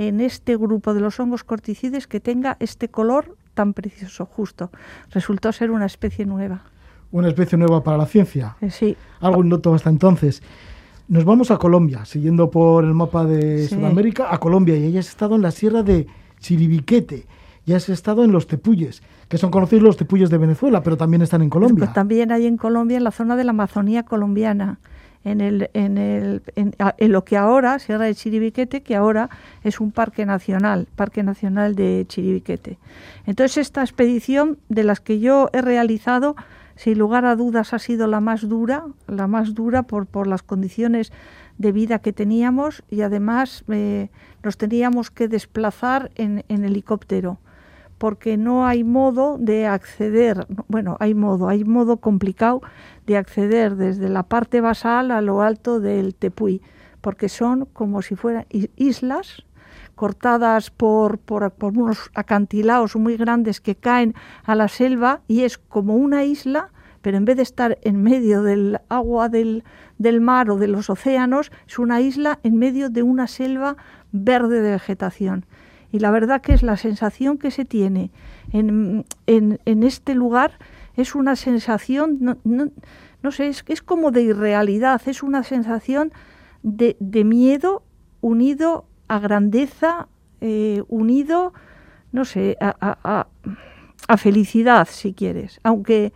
en 0.00 0.22
este 0.22 0.56
grupo 0.56 0.94
de 0.94 1.00
los 1.00 1.20
hongos 1.20 1.44
corticides 1.44 2.06
que 2.06 2.20
tenga 2.20 2.56
este 2.58 2.88
color 2.88 3.36
tan 3.52 3.74
precioso, 3.74 4.24
justo. 4.24 4.70
Resultó 5.10 5.52
ser 5.52 5.70
una 5.70 5.84
especie 5.84 6.24
nueva. 6.24 6.62
Una 7.12 7.28
especie 7.28 7.58
nueva 7.58 7.84
para 7.84 7.98
la 7.98 8.06
ciencia. 8.06 8.56
Eh, 8.62 8.70
sí. 8.70 8.96
Algo 9.20 9.44
noto 9.44 9.74
hasta 9.74 9.90
entonces. 9.90 10.42
Nos 11.08 11.26
vamos 11.26 11.50
a 11.50 11.58
Colombia, 11.58 12.06
siguiendo 12.06 12.50
por 12.50 12.84
el 12.84 12.94
mapa 12.94 13.26
de 13.26 13.68
Sudamérica, 13.68 14.32
a 14.32 14.38
Colombia, 14.38 14.74
y 14.74 14.96
has 14.96 15.08
estado 15.08 15.34
en 15.34 15.42
la 15.42 15.50
sierra 15.50 15.82
de 15.82 16.06
Chiribiquete, 16.38 17.26
y 17.66 17.74
has 17.74 17.90
estado 17.90 18.24
en 18.24 18.32
los 18.32 18.46
tepuyes, 18.46 19.02
que 19.28 19.36
son 19.36 19.50
conocidos 19.50 19.82
los 19.82 19.96
tepuyes 19.98 20.30
de 20.30 20.38
Venezuela, 20.38 20.82
pero 20.82 20.96
también 20.96 21.20
están 21.20 21.42
en 21.42 21.50
Colombia. 21.50 21.84
Pues 21.84 21.92
también 21.92 22.32
hay 22.32 22.46
en 22.46 22.56
Colombia, 22.56 22.96
en 22.96 23.04
la 23.04 23.10
zona 23.10 23.36
de 23.36 23.44
la 23.44 23.50
Amazonía 23.50 24.04
colombiana 24.04 24.78
en, 25.24 25.40
el, 25.40 25.70
en, 25.74 25.98
el, 25.98 26.42
en, 26.56 27.12
lo 27.12 27.24
que 27.24 27.36
ahora, 27.36 27.78
Sierra 27.78 28.06
de 28.06 28.14
Chiribiquete, 28.14 28.82
que 28.82 28.96
ahora 28.96 29.28
es 29.62 29.80
un 29.80 29.92
parque 29.92 30.24
nacional, 30.24 30.88
Parque 30.96 31.22
Nacional 31.22 31.74
de 31.74 32.06
Chiribiquete. 32.08 32.78
Entonces 33.26 33.58
esta 33.58 33.82
expedición 33.82 34.58
de 34.68 34.84
las 34.84 35.00
que 35.00 35.20
yo 35.20 35.50
he 35.52 35.60
realizado, 35.60 36.36
sin 36.76 36.98
lugar 36.98 37.26
a 37.26 37.36
dudas 37.36 37.74
ha 37.74 37.78
sido 37.78 38.06
la 38.06 38.20
más 38.20 38.48
dura, 38.48 38.84
la 39.06 39.26
más 39.26 39.54
dura 39.54 39.82
por, 39.82 40.06
por 40.06 40.26
las 40.26 40.42
condiciones 40.42 41.12
de 41.58 41.72
vida 41.72 41.98
que 41.98 42.14
teníamos 42.14 42.82
y 42.90 43.02
además 43.02 43.64
eh, 43.68 44.08
nos 44.42 44.56
teníamos 44.56 45.10
que 45.10 45.28
desplazar 45.28 46.10
en, 46.14 46.44
en 46.48 46.64
helicóptero 46.64 47.38
porque 48.00 48.38
no 48.38 48.66
hay 48.66 48.82
modo 48.82 49.36
de 49.38 49.66
acceder, 49.66 50.46
bueno, 50.68 50.96
hay 51.00 51.12
modo, 51.12 51.50
hay 51.50 51.64
modo 51.64 51.98
complicado 51.98 52.62
de 53.04 53.18
acceder 53.18 53.76
desde 53.76 54.08
la 54.08 54.22
parte 54.22 54.62
basal 54.62 55.10
a 55.10 55.20
lo 55.20 55.42
alto 55.42 55.80
del 55.80 56.14
Tepuy, 56.14 56.62
porque 57.02 57.28
son 57.28 57.66
como 57.66 58.00
si 58.00 58.16
fueran 58.16 58.46
islas 58.76 59.44
cortadas 59.96 60.70
por, 60.70 61.18
por, 61.18 61.52
unos 61.60 62.10
acantilados 62.14 62.96
muy 62.96 63.18
grandes 63.18 63.60
que 63.60 63.74
caen 63.74 64.14
a 64.44 64.54
la 64.54 64.68
selva 64.68 65.20
y 65.28 65.42
es 65.42 65.58
como 65.58 65.94
una 65.96 66.24
isla, 66.24 66.70
pero 67.02 67.18
en 67.18 67.26
vez 67.26 67.36
de 67.36 67.42
estar 67.42 67.76
en 67.82 68.02
medio 68.02 68.42
del 68.42 68.78
agua 68.88 69.28
del, 69.28 69.62
del 69.98 70.22
mar 70.22 70.48
o 70.48 70.56
de 70.56 70.68
los 70.68 70.88
océanos, 70.88 71.52
es 71.68 71.78
una 71.78 72.00
isla 72.00 72.38
en 72.44 72.56
medio 72.56 72.88
de 72.88 73.02
una 73.02 73.26
selva 73.26 73.76
verde 74.10 74.62
de 74.62 74.70
vegetación. 74.70 75.44
Y 75.92 75.98
la 75.98 76.10
verdad 76.10 76.40
que 76.40 76.52
es 76.52 76.62
la 76.62 76.76
sensación 76.76 77.38
que 77.38 77.50
se 77.50 77.64
tiene 77.64 78.10
en, 78.52 79.04
en, 79.26 79.82
este 79.82 80.14
lugar, 80.14 80.58
es 80.96 81.14
una 81.14 81.36
sensación, 81.36 82.18
no, 82.20 82.36
no, 82.44 83.32
sé, 83.32 83.48
es, 83.48 83.64
es 83.66 83.82
como 83.82 84.10
de 84.10 84.22
irrealidad, 84.22 85.00
es 85.06 85.22
una 85.22 85.42
sensación 85.42 86.12
de, 86.62 86.96
de 87.00 87.24
miedo 87.24 87.82
unido 88.20 88.86
a 89.08 89.18
grandeza, 89.18 90.08
eh, 90.40 90.82
unido, 90.88 91.52
no 92.12 92.24
sé, 92.24 92.56
a, 92.60 93.26
a, 94.08 94.16
felicidad, 94.16 94.88
si 94.90 95.12
quieres. 95.12 95.60
Aunque 95.62 96.12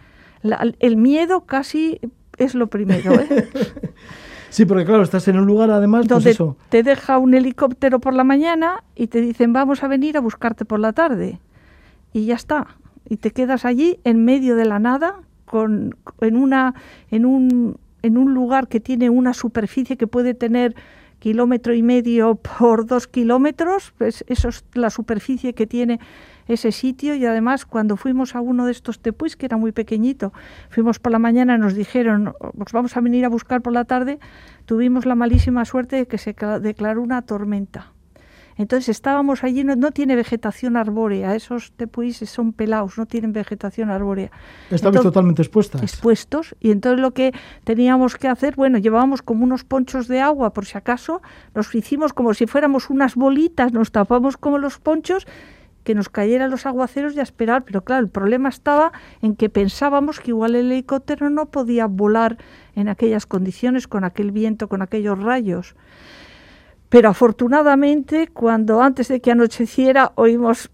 el 0.81 0.97
miedo 0.97 1.47
casi 1.47 2.01
es 2.39 2.55
lo 2.55 2.69
primero. 2.69 3.15
¿eh? 3.15 3.49
sí, 4.55 4.67
porque 4.67 4.85
claro, 4.85 5.03
estás 5.03 5.27
en 5.29 5.39
un 5.39 5.47
lugar 5.47 5.71
además 5.71 6.07
pues 6.09 6.39
donde 6.39 6.55
te 6.69 6.83
deja 6.83 7.19
un 7.19 7.35
helicóptero 7.35 7.99
por 7.99 8.15
la 8.15 8.25
mañana 8.25 8.85
y 8.95 9.09
te 9.09 9.21
dicen 9.21 9.53
vamos 9.53 9.83
a 9.83 9.89
venir 9.89 10.17
a 10.17 10.21
buscarte 10.21 10.65
por 10.65 10.81
la 10.81 10.93
tarde. 10.93 11.41
Y 12.13 12.27
ya 12.27 12.37
está. 12.37 12.69
Y 13.09 13.17
te 13.17 13.33
quedas 13.33 13.65
allí 13.65 13.99
en 14.05 14.25
medio 14.25 14.55
de 14.55 14.65
la 14.65 14.79
nada, 14.79 15.17
con, 15.45 15.97
en, 16.21 16.37
una, 16.37 16.75
en, 17.11 17.27
un, 17.27 17.77
en 18.03 18.17
un 18.17 18.33
lugar 18.33 18.69
que 18.69 18.81
tiene 18.81 19.11
una 19.11 19.35
superficie 19.35 19.97
que 19.97 20.07
puede 20.07 20.35
tener 20.35 20.75
kilómetro 21.19 21.75
y 21.75 21.83
medio 21.83 22.37
por 22.37 22.87
dos 22.87 23.07
kilómetros, 23.07 23.93
pues 23.99 24.25
eso 24.29 24.49
es 24.49 24.65
la 24.75 24.91
superficie 24.91 25.55
que 25.55 25.67
tiene 25.67 25.99
ese 26.47 26.73
sitio 26.73 27.15
y 27.15 27.25
además 27.27 27.67
cuando 27.67 27.97
fuimos 27.97 28.35
a 28.35 28.41
uno 28.41 28.67
de 28.67 28.73
estos 28.73 28.99
tepuis, 29.01 29.37
que 29.37 29.47
era 29.47 29.57
muy 29.57 29.73
pequeñito, 29.73 30.33
fuimos 30.71 30.99
por 30.99 31.13
la 31.13 31.19
mañana, 31.19 31.59
nos 31.59 31.75
dijeron, 31.75 32.35
vamos 32.73 32.97
a 32.97 33.01
venir 33.01 33.25
a 33.25 33.29
buscar 33.29 33.63
por 33.63 33.73
la 33.73 33.85
tarde, 33.85 34.19
tuvimos 34.67 35.07
la 35.07 35.15
malísima 35.15 35.65
suerte 35.65 35.97
de 35.97 36.07
que 36.07 36.19
se 36.19 36.35
declaró 36.61 37.03
una 37.03 37.23
tormenta. 37.23 37.95
Entonces 38.57 38.89
estábamos 38.89 39.43
allí, 39.43 39.65
no, 39.65 39.91
tiene 39.91 40.15
vegetación 40.15 40.77
arbórea, 40.77 41.35
esos 41.35 41.73
tepuises 41.73 42.31
son 42.31 42.53
pelados, 42.53 42.97
no 42.99 43.07
tienen 43.07 43.33
vegetación 43.33 43.91
arbórea. 43.91 44.31
Estaban 44.71 45.03
totalmente 45.03 45.43
expuestas. 45.43 45.83
Expuestos, 45.83 46.55
y 46.61 46.71
entonces 46.71 47.01
lo 47.01 47.13
que 47.13 47.33
teníamos 47.65 48.17
que 48.17 48.29
hacer, 48.29 48.55
bueno, 48.55 48.79
llevábamos 48.79 49.23
como 49.23 49.45
unos 49.45 49.65
ponchos 49.65 50.07
de 50.07 50.21
agua 50.21 50.53
por 50.53 50.67
si 50.67 50.79
acaso, 50.79 51.21
nos 51.55 51.75
hicimos 51.75 52.13
como 52.13 52.33
si 52.35 52.47
fuéramos 52.47 52.91
unas 52.91 53.17
bolitas, 53.17 53.73
nos 53.73 53.91
tapamos 53.91 54.37
como 54.37 54.59
los 54.59 54.79
ponchos 54.79 55.27
que 55.85 55.95
nos 55.95 56.09
cayeran 56.09 56.51
los 56.51 56.67
aguaceros 56.67 57.15
y 57.15 57.21
a 57.21 57.23
esperar, 57.23 57.65
pero 57.65 57.85
claro, 57.85 58.03
el 58.03 58.11
problema 58.11 58.49
estaba 58.49 58.93
en 59.23 59.37
que 59.37 59.49
pensábamos 59.49 60.19
que 60.19 60.31
igual 60.31 60.55
el 60.55 60.73
helicóptero 60.73 61.31
no 61.31 61.47
podía 61.47 61.87
volar 61.87 62.39
en 62.75 62.89
aquellas 62.89 63.27
condiciones, 63.27 63.87
con 63.87 64.03
aquel 64.03 64.33
viento, 64.33 64.69
con 64.69 64.83
aquellos 64.83 65.23
rayos. 65.23 65.77
Pero 66.89 67.09
afortunadamente, 67.09 68.29
cuando 68.29 68.83
antes 68.83 69.09
de 69.09 69.21
que 69.21 69.31
anocheciera 69.31 70.13
oímos 70.15 70.71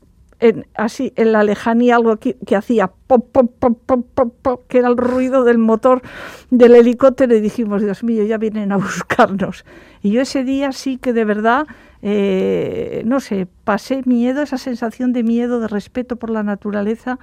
así 0.75 1.13
en 1.17 1.33
la 1.33 1.45
lejanía 1.45 1.97
algo 1.97 2.17
que, 2.17 2.37
hacía 2.57 2.89
pop, 2.89 3.27
pop, 3.31 3.51
pop, 3.59 3.79
pop, 3.87 4.07
pop, 4.15 4.35
pop, 4.43 4.63
que 4.69 4.79
era 4.79 4.89
el 4.89 4.97
ruido 4.97 5.45
del 5.45 5.59
motor 5.59 6.03
del 6.51 6.75
helicóptero 6.75 7.35
y 7.35 7.41
dijimos, 7.41 7.83
Dios 7.83 8.03
mío, 8.03 8.25
ya 8.25 8.39
vienen 8.39 8.73
a 8.73 8.77
buscarnos. 8.79 9.65
Y 10.03 10.13
yo 10.13 10.23
ese 10.23 10.45
día 10.45 10.73
sí 10.73 10.97
que 10.97 11.13
de 11.13 11.25
verdad, 11.25 11.67
eh, 12.03 13.03
no 13.05 13.21
sé, 13.21 13.47
pasé 13.65 14.03
miedo, 14.07 14.43
esa 14.43 14.59
sensación 14.59 15.13
de 15.13 15.23
miedo, 15.23 15.61
de 15.61 15.69
respeto 15.69 16.17
por 16.17 16.31
la 16.31 16.43
naturaleza, 16.43 17.19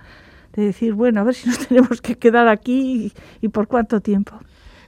de 0.54 0.66
decir, 0.66 0.94
bueno, 0.94 1.22
a 1.22 1.24
ver 1.24 1.36
si 1.36 1.50
nos 1.50 1.60
tenemos 1.68 2.02
que 2.02 2.16
quedar 2.16 2.48
aquí 2.48 3.12
y 3.42 3.48
por 3.48 3.68
cuánto 3.68 4.02
tiempo. 4.02 4.34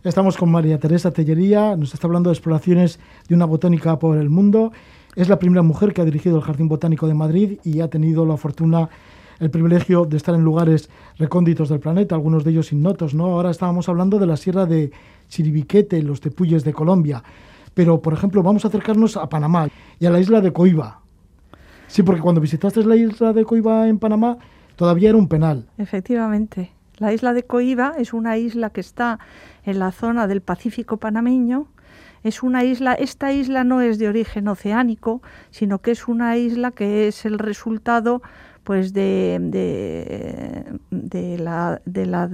Estamos 0.03 0.37
con 0.37 0.49
María 0.49 0.79
Teresa 0.79 1.11
Tellería, 1.11 1.75
nos 1.75 1.93
está 1.93 2.07
hablando 2.07 2.29
de 2.29 2.33
exploraciones 2.33 3.01
de 3.27 3.35
una 3.35 3.43
botánica 3.43 3.99
por 3.99 4.17
el 4.17 4.29
mundo. 4.29 4.71
Es 5.15 5.27
la 5.27 5.39
primera 5.39 5.63
mujer 5.63 5.93
que 5.93 6.01
ha 6.01 6.05
dirigido 6.05 6.37
el 6.37 6.43
Jardín 6.43 6.67
Botánico 6.67 7.07
de 7.07 7.13
Madrid 7.13 7.59
y 7.63 7.81
ha 7.81 7.89
tenido 7.89 8.25
la 8.25 8.37
fortuna, 8.37 8.89
el 9.39 9.49
privilegio 9.49 10.05
de 10.05 10.17
estar 10.17 10.35
en 10.35 10.43
lugares 10.43 10.89
recónditos 11.17 11.69
del 11.69 11.79
planeta, 11.79 12.15
algunos 12.15 12.43
de 12.43 12.51
ellos 12.51 12.71
ignotos. 12.71 13.13
¿no? 13.13 13.25
Ahora 13.25 13.49
estábamos 13.49 13.89
hablando 13.89 14.19
de 14.19 14.27
la 14.27 14.37
sierra 14.37 14.65
de 14.65 14.91
Chiribiquete, 15.27 16.01
los 16.03 16.21
Tepuyes 16.21 16.63
de 16.63 16.73
Colombia. 16.73 17.23
Pero, 17.73 18.01
por 18.01 18.13
ejemplo, 18.13 18.43
vamos 18.43 18.65
a 18.65 18.67
acercarnos 18.67 19.17
a 19.17 19.29
Panamá 19.29 19.69
y 19.99 20.05
a 20.05 20.09
la 20.11 20.19
isla 20.19 20.41
de 20.41 20.53
Coiba. 20.53 21.01
Sí, 21.87 22.03
porque 22.03 22.21
cuando 22.21 22.39
visitaste 22.39 22.83
la 22.83 22.95
isla 22.95 23.33
de 23.33 23.45
Coiba 23.45 23.87
en 23.87 23.97
Panamá, 23.97 24.37
todavía 24.75 25.09
era 25.09 25.17
un 25.17 25.27
penal. 25.27 25.65
Efectivamente. 25.77 26.71
La 26.97 27.13
isla 27.13 27.33
de 27.33 27.43
Coiba 27.43 27.93
es 27.97 28.13
una 28.13 28.37
isla 28.37 28.69
que 28.69 28.81
está 28.81 29.19
en 29.63 29.79
la 29.79 29.91
zona 29.91 30.27
del 30.27 30.41
Pacífico 30.41 30.97
panameño. 30.97 31.67
Es 32.23 32.43
una 32.43 32.63
isla, 32.63 32.93
esta 32.93 33.31
isla 33.31 33.63
no 33.63 33.81
es 33.81 33.97
de 33.97 34.09
origen 34.09 34.47
oceánico, 34.47 35.21
sino 35.51 35.79
que 35.79 35.91
es 35.91 36.07
una 36.07 36.37
isla 36.37 36.71
que 36.71 37.07
es 37.07 37.25
el 37.25 37.39
resultado 37.39 38.21
pues 38.69 38.93
de, 38.93 39.39
de, 40.91 41.37
la, 41.39 41.81
de 41.85 42.05
la 42.05 42.29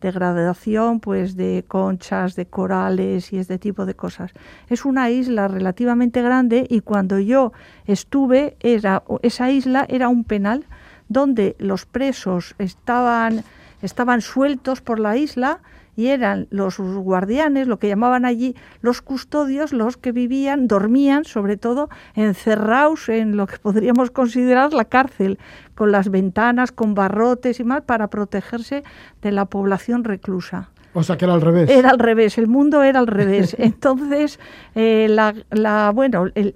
degradación 0.00 1.00
pues 1.00 1.36
de 1.36 1.64
conchas, 1.68 2.36
de 2.36 2.46
corales 2.46 3.32
y 3.32 3.38
este 3.38 3.58
tipo 3.58 3.84
de 3.84 3.94
cosas. 3.94 4.32
Es 4.70 4.84
una 4.84 5.10
isla 5.10 5.46
relativamente 5.48 6.22
grande 6.22 6.66
y 6.70 6.80
cuando 6.80 7.18
yo 7.18 7.52
estuve 7.86 8.56
era, 8.60 9.02
esa 9.22 9.50
isla 9.50 9.84
era 9.88 10.08
un 10.08 10.24
penal 10.24 10.64
donde 11.08 11.54
los 11.58 11.84
presos 11.84 12.54
estaban 12.58 13.44
estaban 13.82 14.22
sueltos 14.22 14.80
por 14.80 14.98
la 14.98 15.18
isla 15.18 15.60
y 15.96 16.08
eran 16.08 16.46
los 16.50 16.78
guardianes, 16.78 17.66
lo 17.66 17.78
que 17.78 17.88
llamaban 17.88 18.24
allí 18.24 18.54
los 18.80 19.02
custodios, 19.02 19.72
los 19.72 19.96
que 19.96 20.12
vivían, 20.12 20.68
dormían 20.68 21.24
sobre 21.24 21.56
todo 21.56 21.88
encerrados 22.14 23.08
en 23.08 23.36
lo 23.36 23.46
que 23.46 23.58
podríamos 23.58 24.10
considerar 24.10 24.72
la 24.72 24.84
cárcel, 24.84 25.38
con 25.74 25.92
las 25.92 26.10
ventanas, 26.10 26.72
con 26.72 26.94
barrotes 26.94 27.60
y 27.60 27.64
más, 27.64 27.82
para 27.82 28.08
protegerse 28.08 28.84
de 29.22 29.32
la 29.32 29.46
población 29.46 30.04
reclusa. 30.04 30.70
O 30.94 31.02
sea 31.02 31.16
que 31.16 31.24
era 31.24 31.34
al 31.34 31.40
revés. 31.40 31.68
Era 31.68 31.90
al 31.90 31.98
revés, 31.98 32.38
el 32.38 32.46
mundo 32.46 32.82
era 32.82 33.00
al 33.00 33.08
revés. 33.08 33.54
Entonces, 33.58 34.38
eh, 34.76 35.08
la, 35.10 35.90
bueno, 35.92 36.26
el, 36.34 36.54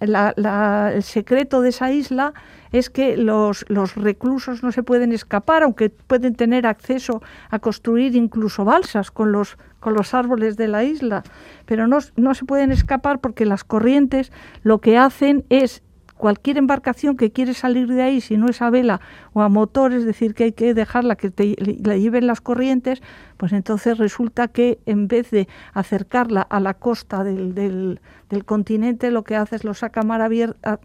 el 0.00 1.02
secreto 1.02 1.60
de 1.60 1.68
esa 1.68 1.92
isla 1.92 2.32
es 2.72 2.88
que 2.90 3.16
los, 3.16 3.64
los 3.68 3.94
reclusos 3.96 4.62
no 4.62 4.72
se 4.72 4.82
pueden 4.82 5.12
escapar, 5.12 5.62
aunque 5.62 5.90
pueden 5.90 6.34
tener 6.34 6.66
acceso 6.66 7.22
a 7.50 7.58
construir 7.58 8.16
incluso 8.16 8.64
balsas 8.64 9.10
con 9.10 9.32
los, 9.32 9.58
con 9.80 9.94
los 9.94 10.14
árboles 10.14 10.56
de 10.56 10.68
la 10.68 10.84
isla, 10.84 11.22
pero 11.66 11.86
no, 11.86 11.98
no 12.16 12.34
se 12.34 12.44
pueden 12.44 12.72
escapar 12.72 13.20
porque 13.20 13.44
las 13.44 13.64
corrientes 13.64 14.32
lo 14.62 14.80
que 14.80 14.96
hacen 14.96 15.44
es 15.50 15.82
cualquier 16.20 16.58
embarcación 16.58 17.16
que 17.16 17.32
quiere 17.32 17.54
salir 17.54 17.88
de 17.88 18.02
ahí, 18.02 18.20
si 18.20 18.36
no 18.36 18.48
es 18.48 18.60
a 18.62 18.70
vela 18.70 19.00
o 19.32 19.40
a 19.40 19.48
motor, 19.48 19.92
es 19.92 20.04
decir, 20.04 20.34
que 20.34 20.44
hay 20.44 20.52
que 20.52 20.74
dejarla 20.74 21.16
que 21.16 21.30
te, 21.30 21.56
la 21.82 21.96
lleven 21.96 22.26
las 22.26 22.40
corrientes, 22.40 23.02
pues 23.38 23.52
entonces 23.52 23.96
resulta 23.98 24.46
que 24.48 24.78
en 24.84 25.08
vez 25.08 25.30
de 25.30 25.48
acercarla 25.72 26.42
a 26.42 26.60
la 26.60 26.74
costa 26.74 27.24
del, 27.24 27.54
del, 27.54 28.00
del 28.28 28.44
continente, 28.44 29.10
lo 29.10 29.24
que 29.24 29.34
hace 29.34 29.56
es 29.56 29.64
lo 29.64 29.74
saca 29.74 30.02
mar 30.02 30.20
abierta, 30.20 30.78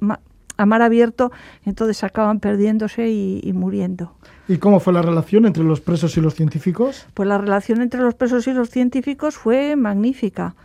a 0.57 0.65
mar 0.65 0.81
abierto, 0.81 1.31
entonces 1.65 2.03
acaban 2.03 2.39
perdiéndose 2.39 3.09
y, 3.09 3.51
muriendo. 3.53 4.13
¿Y 4.47 4.57
cómo 4.57 4.79
fue 4.79 4.93
la 4.93 5.01
relación 5.01 5.45
entre 5.45 5.63
los 5.63 5.81
presos 5.81 6.15
y 6.17 6.21
los 6.21 6.35
científicos? 6.35 7.07
Pues 7.13 7.27
la 7.27 7.37
relación 7.37 7.81
entre 7.81 8.01
los 8.01 8.15
presos 8.15 8.47
y 8.47 8.53
los 8.53 8.69
científicos 8.69 9.35
fue 9.35 9.75
magnífica, 9.75 10.55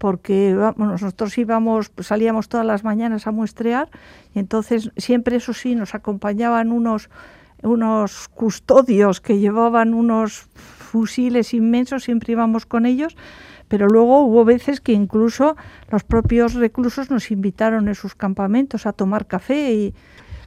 porque 0.00 0.56
nosotros 0.78 1.36
íbamos, 1.36 1.92
salíamos 2.00 2.48
todas 2.48 2.64
las 2.64 2.84
mañanas 2.84 3.26
a 3.26 3.32
muestrear 3.32 3.90
y 4.34 4.38
entonces 4.38 4.90
siempre 4.96 5.36
eso 5.36 5.52
sí 5.52 5.74
nos 5.74 5.94
acompañaban 5.94 6.72
unos 6.72 7.10
unos 7.62 8.28
custodios 8.28 9.20
que 9.20 9.38
llevaban 9.38 9.92
unos 9.92 10.48
fusiles 10.54 11.52
inmensos, 11.52 12.04
siempre 12.04 12.32
íbamos 12.32 12.64
con 12.64 12.86
ellos 12.86 13.14
pero 13.68 13.88
luego 13.88 14.22
hubo 14.24 14.46
veces 14.46 14.80
que 14.80 14.92
incluso 14.92 15.54
los 15.90 16.02
propios 16.02 16.54
reclusos 16.54 17.10
nos 17.10 17.30
invitaron 17.30 17.86
en 17.86 17.94
sus 17.94 18.14
campamentos 18.14 18.86
a 18.86 18.92
tomar 18.94 19.26
café 19.26 19.72
y... 19.74 19.94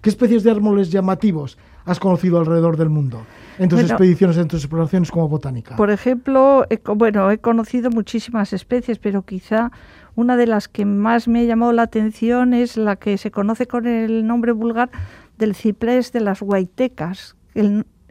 ¿Qué 0.02 0.10
especies 0.10 0.44
de 0.44 0.50
árboles 0.50 0.90
llamativos 0.90 1.60
has 1.86 2.00
conocido 2.00 2.40
alrededor 2.40 2.76
del 2.76 2.90
mundo? 2.90 3.22
En 3.60 3.70
tus 3.70 3.82
expediciones, 3.82 4.38
en 4.38 4.48
tus 4.48 4.62
exploraciones 4.62 5.12
como 5.12 5.28
botánica. 5.30 5.76
Por 5.76 5.92
ejemplo, 5.92 6.66
bueno, 6.96 7.30
he 7.32 7.38
conocido 7.38 7.90
muchísimas 7.90 8.54
especies, 8.54 9.00
pero 9.00 9.24
quizá 9.24 9.72
una 10.16 10.38
de 10.38 10.48
las 10.48 10.68
que 10.68 10.86
más 10.86 11.28
me 11.28 11.42
ha 11.42 11.44
llamado 11.44 11.74
la 11.74 11.84
atención 11.84 12.54
es 12.54 12.78
la 12.78 12.96
que 12.96 13.18
se 13.18 13.32
conoce 13.32 13.68
con 13.68 13.88
el 13.88 14.26
nombre 14.28 14.52
vulgar 14.52 14.90
del 15.38 15.56
ciprés 15.56 16.12
de 16.12 16.22
las 16.22 16.42
Guaitecas. 16.42 17.36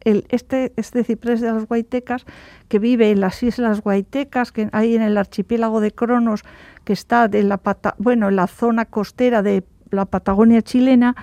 este, 0.05 0.73
este 0.77 1.05
ciprés 1.05 1.41
de 1.41 1.53
las 1.53 1.67
Guaitecas 1.67 2.25
que 2.69 2.79
vive 2.79 3.11
en 3.11 3.21
las 3.21 3.43
islas 3.43 3.81
Guaitecas, 3.81 4.51
que 4.51 4.69
hay 4.73 4.97
en 4.97 5.03
el 5.03 5.17
archipiélago 5.17 5.81
de 5.81 5.93
Cronos, 5.93 6.43
que 6.85 6.93
está 6.93 7.29
de 7.29 7.45
la, 7.45 7.61
bueno, 7.99 8.29
en 8.29 8.37
la 8.37 8.49
zona 8.49 8.85
costera 8.85 9.43
de 9.43 9.65
la 9.91 10.07
Patagonia 10.07 10.63
chilena, 10.63 11.15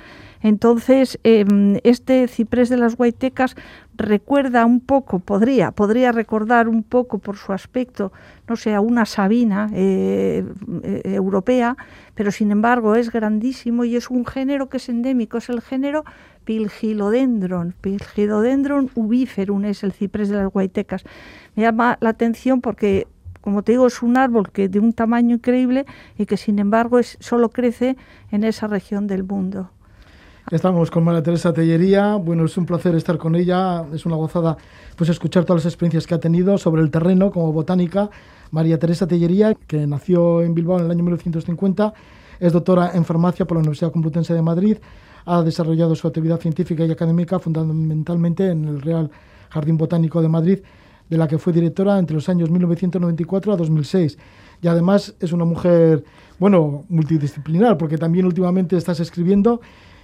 entonces, 0.41 1.19
em, 1.23 1.80
este 1.84 2.28
ciprés 2.28 2.69
de 2.69 2.78
las 2.78 2.95
Guaitecas 2.95 3.56
recuerda 3.95 4.65
un 4.65 4.80
poco, 4.80 5.19
podría, 5.19 5.71
podría 5.71 6.13
recordar 6.13 6.69
un 6.69 6.84
poco 6.84 7.19
por 7.19 7.36
su 7.36 7.52
aspecto, 7.52 8.13
no 8.47 8.56
sé, 8.56 8.73
a 8.73 8.80
una 8.80 9.06
sabina 9.06 9.69
eh, 9.73 10.45
eh, 10.84 11.02
europea, 11.06 11.75
pero 12.15 12.32
sin 12.32 12.52
embargo 12.52 12.95
es 12.95 13.12
grandísimo 13.12 13.84
y 13.84 13.97
es 13.97 14.10
un 14.10 14.25
género 14.25 14.69
que 14.69 14.78
es 14.78 14.88
endémico, 14.88 15.38
es 15.38 15.49
el 15.49 15.62
género 15.62 16.06
Pilgilodendron, 16.45 17.75
Pilgilodendron 17.82 18.89
ubiferum 18.95 19.65
es 19.65 19.84
el 19.84 19.91
ciprés 19.91 20.30
de 20.30 20.38
las 20.38 20.52
Guaitecas. 20.52 21.04
Me 21.56 21.63
llama 21.63 21.97
la 21.99 22.10
atención 22.10 22.62
porque 22.62 23.08
como 23.41 23.63
te 23.63 23.71
digo, 23.71 23.88
es 23.88 24.02
un 24.02 24.17
árbol 24.17 24.52
que 24.52 24.67
de 24.67 24.80
un 24.80 24.93
tamaño 24.93 25.36
increíble 25.36 25.86
y 26.17 26.25
que 26.25 26.38
sin 26.38 26.60
embargo 26.60 26.99
es, 26.99 27.17
solo 27.19 27.49
crece 27.49 27.95
en 28.32 28.43
esa 28.43 28.67
región 28.67 29.08
del 29.08 29.23
mundo. 29.23 29.71
Estamos 30.51 30.89
con 30.89 31.03
María 31.03 31.21
Teresa 31.21 31.53
Tellería. 31.53 32.15
Bueno, 32.15 32.45
es 32.45 32.57
un 32.57 32.65
placer 32.65 32.95
estar 32.95 33.19
con 33.19 33.35
ella. 33.35 33.85
Es 33.93 34.07
una 34.07 34.15
gozada 34.15 34.57
pues 34.95 35.07
escuchar 35.12 35.45
todas 35.45 35.63
las 35.63 35.71
experiencias 35.71 36.07
que 36.07 36.15
ha 36.15 36.19
tenido 36.19 36.57
sobre 36.57 36.81
el 36.81 36.89
terreno 36.89 37.29
como 37.29 37.53
botánica. 37.53 38.09
María 38.49 38.79
Teresa 38.79 39.05
Tellería, 39.05 39.53
que 39.67 39.85
nació 39.85 40.41
en 40.41 40.55
Bilbao 40.55 40.79
en 40.79 40.85
el 40.85 40.91
año 40.91 41.03
1950, 41.03 41.93
es 42.39 42.51
doctora 42.51 42.93
en 42.95 43.05
farmacia 43.05 43.45
por 43.45 43.57
la 43.57 43.59
Universidad 43.59 43.91
Complutense 43.91 44.33
de 44.33 44.41
Madrid. 44.41 44.77
Ha 45.25 45.43
desarrollado 45.43 45.93
su 45.93 46.07
actividad 46.07 46.39
científica 46.39 46.83
y 46.83 46.89
académica 46.89 47.38
fundamentalmente 47.38 48.49
en 48.49 48.65
el 48.65 48.81
Real 48.81 49.12
Jardín 49.49 49.77
Botánico 49.77 50.19
de 50.19 50.29
Madrid, 50.29 50.59
de 51.07 51.17
la 51.17 51.27
que 51.27 51.38
fue 51.38 51.53
directora 51.53 51.99
entre 51.99 52.15
los 52.15 52.27
años 52.27 52.49
1994 52.49 53.53
a 53.53 53.55
2006. 53.55 54.17
Y 54.63 54.67
además 54.67 55.13
es 55.19 55.31
una 55.31 55.45
mujer, 55.45 56.03
bueno, 56.39 56.85
multidisciplinar, 56.89 57.77
porque 57.77 57.99
también 57.99 58.25
últimamente 58.25 58.77
estás 58.77 58.99
escribiendo 58.99 59.62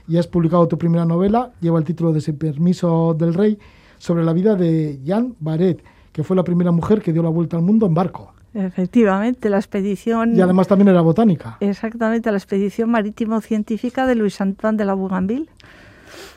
y 0.08 0.18
has 0.18 0.28
publicado 0.28 0.68
tu 0.68 0.78
primera 0.78 1.06
novela, 1.06 1.52
lleva 1.62 1.80
el 1.80 1.86
título 1.86 2.12
de 2.12 2.20
Ese 2.20 2.34
permiso 2.34 3.15
del 3.18 3.34
rey, 3.34 3.58
sobre 3.98 4.24
la 4.24 4.34
vida 4.34 4.56
de 4.56 5.00
Jean 5.04 5.36
Baret, 5.39 5.84
que 6.12 6.24
fue 6.24 6.36
la 6.36 6.44
primera 6.44 6.72
mujer 6.72 7.02
que 7.02 7.12
dio 7.12 7.24
la 7.24 7.30
vuelta 7.30 7.58
al 7.58 7.63
mundo 7.63 7.86
en 7.86 7.94
barco. 7.94 8.34
Efectivamente, 8.54 9.50
la 9.50 9.58
expedición... 9.58 10.36
Y 10.36 10.41
además 10.41 10.68
también 10.68 10.88
era 10.88 11.02
botánica. 11.02 11.58
Exactamente, 11.60 12.32
la 12.32 12.38
expedición 12.38 12.89
marítimo-científica 12.89 14.08
de 14.08 14.15
Luis 14.15 14.39
Antoine 14.39 14.78
de 14.78 14.86
la 14.86 14.94
Bougainville. 14.94 15.50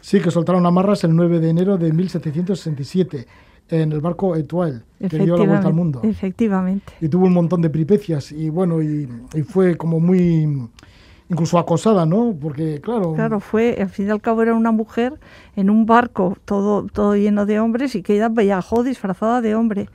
Sí, 0.01 0.21
que 0.21 0.31
soltaron 0.31 0.67
amarras 0.67 1.05
el 1.05 1.15
9 1.15 1.39
de 1.39 1.51
enero 1.51 1.77
de 1.77 1.93
1767 1.93 3.27
en 3.69 3.93
el 3.93 4.01
barco 4.01 4.35
Etoile, 4.35 4.81
que 4.99 5.19
dio 5.19 5.37
la 5.37 5.45
vuelta 5.45 5.69
al 5.69 5.75
mundo. 5.75 6.01
Efectivamente. 6.03 6.93
Y 7.01 7.09
tuvo 7.09 7.27
un 7.27 7.35
montón 7.35 7.61
de 7.63 7.71
peripecias 7.71 8.33
y 8.33 8.49
bueno, 8.49 8.83
y 8.83 9.07
fue 9.47 9.77
como 9.77 10.01
muy 10.01 10.69
incluso 11.31 11.59
acosada, 11.59 12.07
¿no? 12.07 12.37
Porque, 12.41 12.81
claro... 12.81 13.15
Claro, 13.15 13.41
fue, 13.41 13.77
al 13.81 13.91
fin 13.91 14.09
y 14.09 14.11
al 14.11 14.21
cabo 14.21 14.43
era 14.43 14.55
una 14.55 14.73
mujer 14.73 15.15
en 15.57 15.71
un 15.71 15.87
barco 15.87 16.37
todo, 16.45 16.87
todo 16.87 17.17
lleno 17.17 17.47
de 17.47 17.61
hombres 17.61 17.95
y 17.95 18.03
que 18.03 18.15
ella 18.15 18.29
viajó 18.29 18.83
disfrazada 18.83 19.41
de 19.41 19.55
hombre 19.55 19.89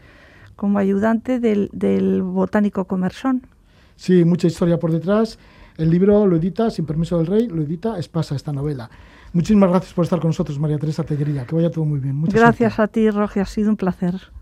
como 0.56 0.78
ayudante 0.78 1.40
del, 1.40 1.70
del 1.74 2.22
botánico 2.22 2.86
Comersón. 2.86 3.48
Sí, 3.96 4.26
mucha 4.26 4.48
historia 4.48 4.80
por 4.80 4.92
detrás. 4.92 5.40
El 5.78 5.90
libro 5.90 6.28
lo 6.28 6.36
edita, 6.36 6.70
sin 6.70 6.86
permiso 6.86 7.18
del 7.18 7.28
rey, 7.28 7.48
lo 7.48 7.64
edita 7.64 7.98
Espasa, 7.98 8.36
esta 8.36 8.54
novela. 8.54 8.90
Muchísimas 9.34 9.70
gracias 9.70 9.94
por 9.94 10.04
estar 10.04 10.20
con 10.20 10.30
nosotros, 10.30 10.60
María 10.60 10.78
Teresa 10.78 11.04
Tellería. 11.04 11.46
Que 11.46 11.56
vaya 11.56 11.72
todo 11.72 11.86
muy 11.86 12.00
bien. 12.00 12.22
gracias 12.24 12.80
a 12.80 12.88
ti, 12.88 13.10
Roge, 13.10 13.42
ha 13.42 13.46
sido 13.46 13.72
un 13.72 13.78
placer. 13.78 14.34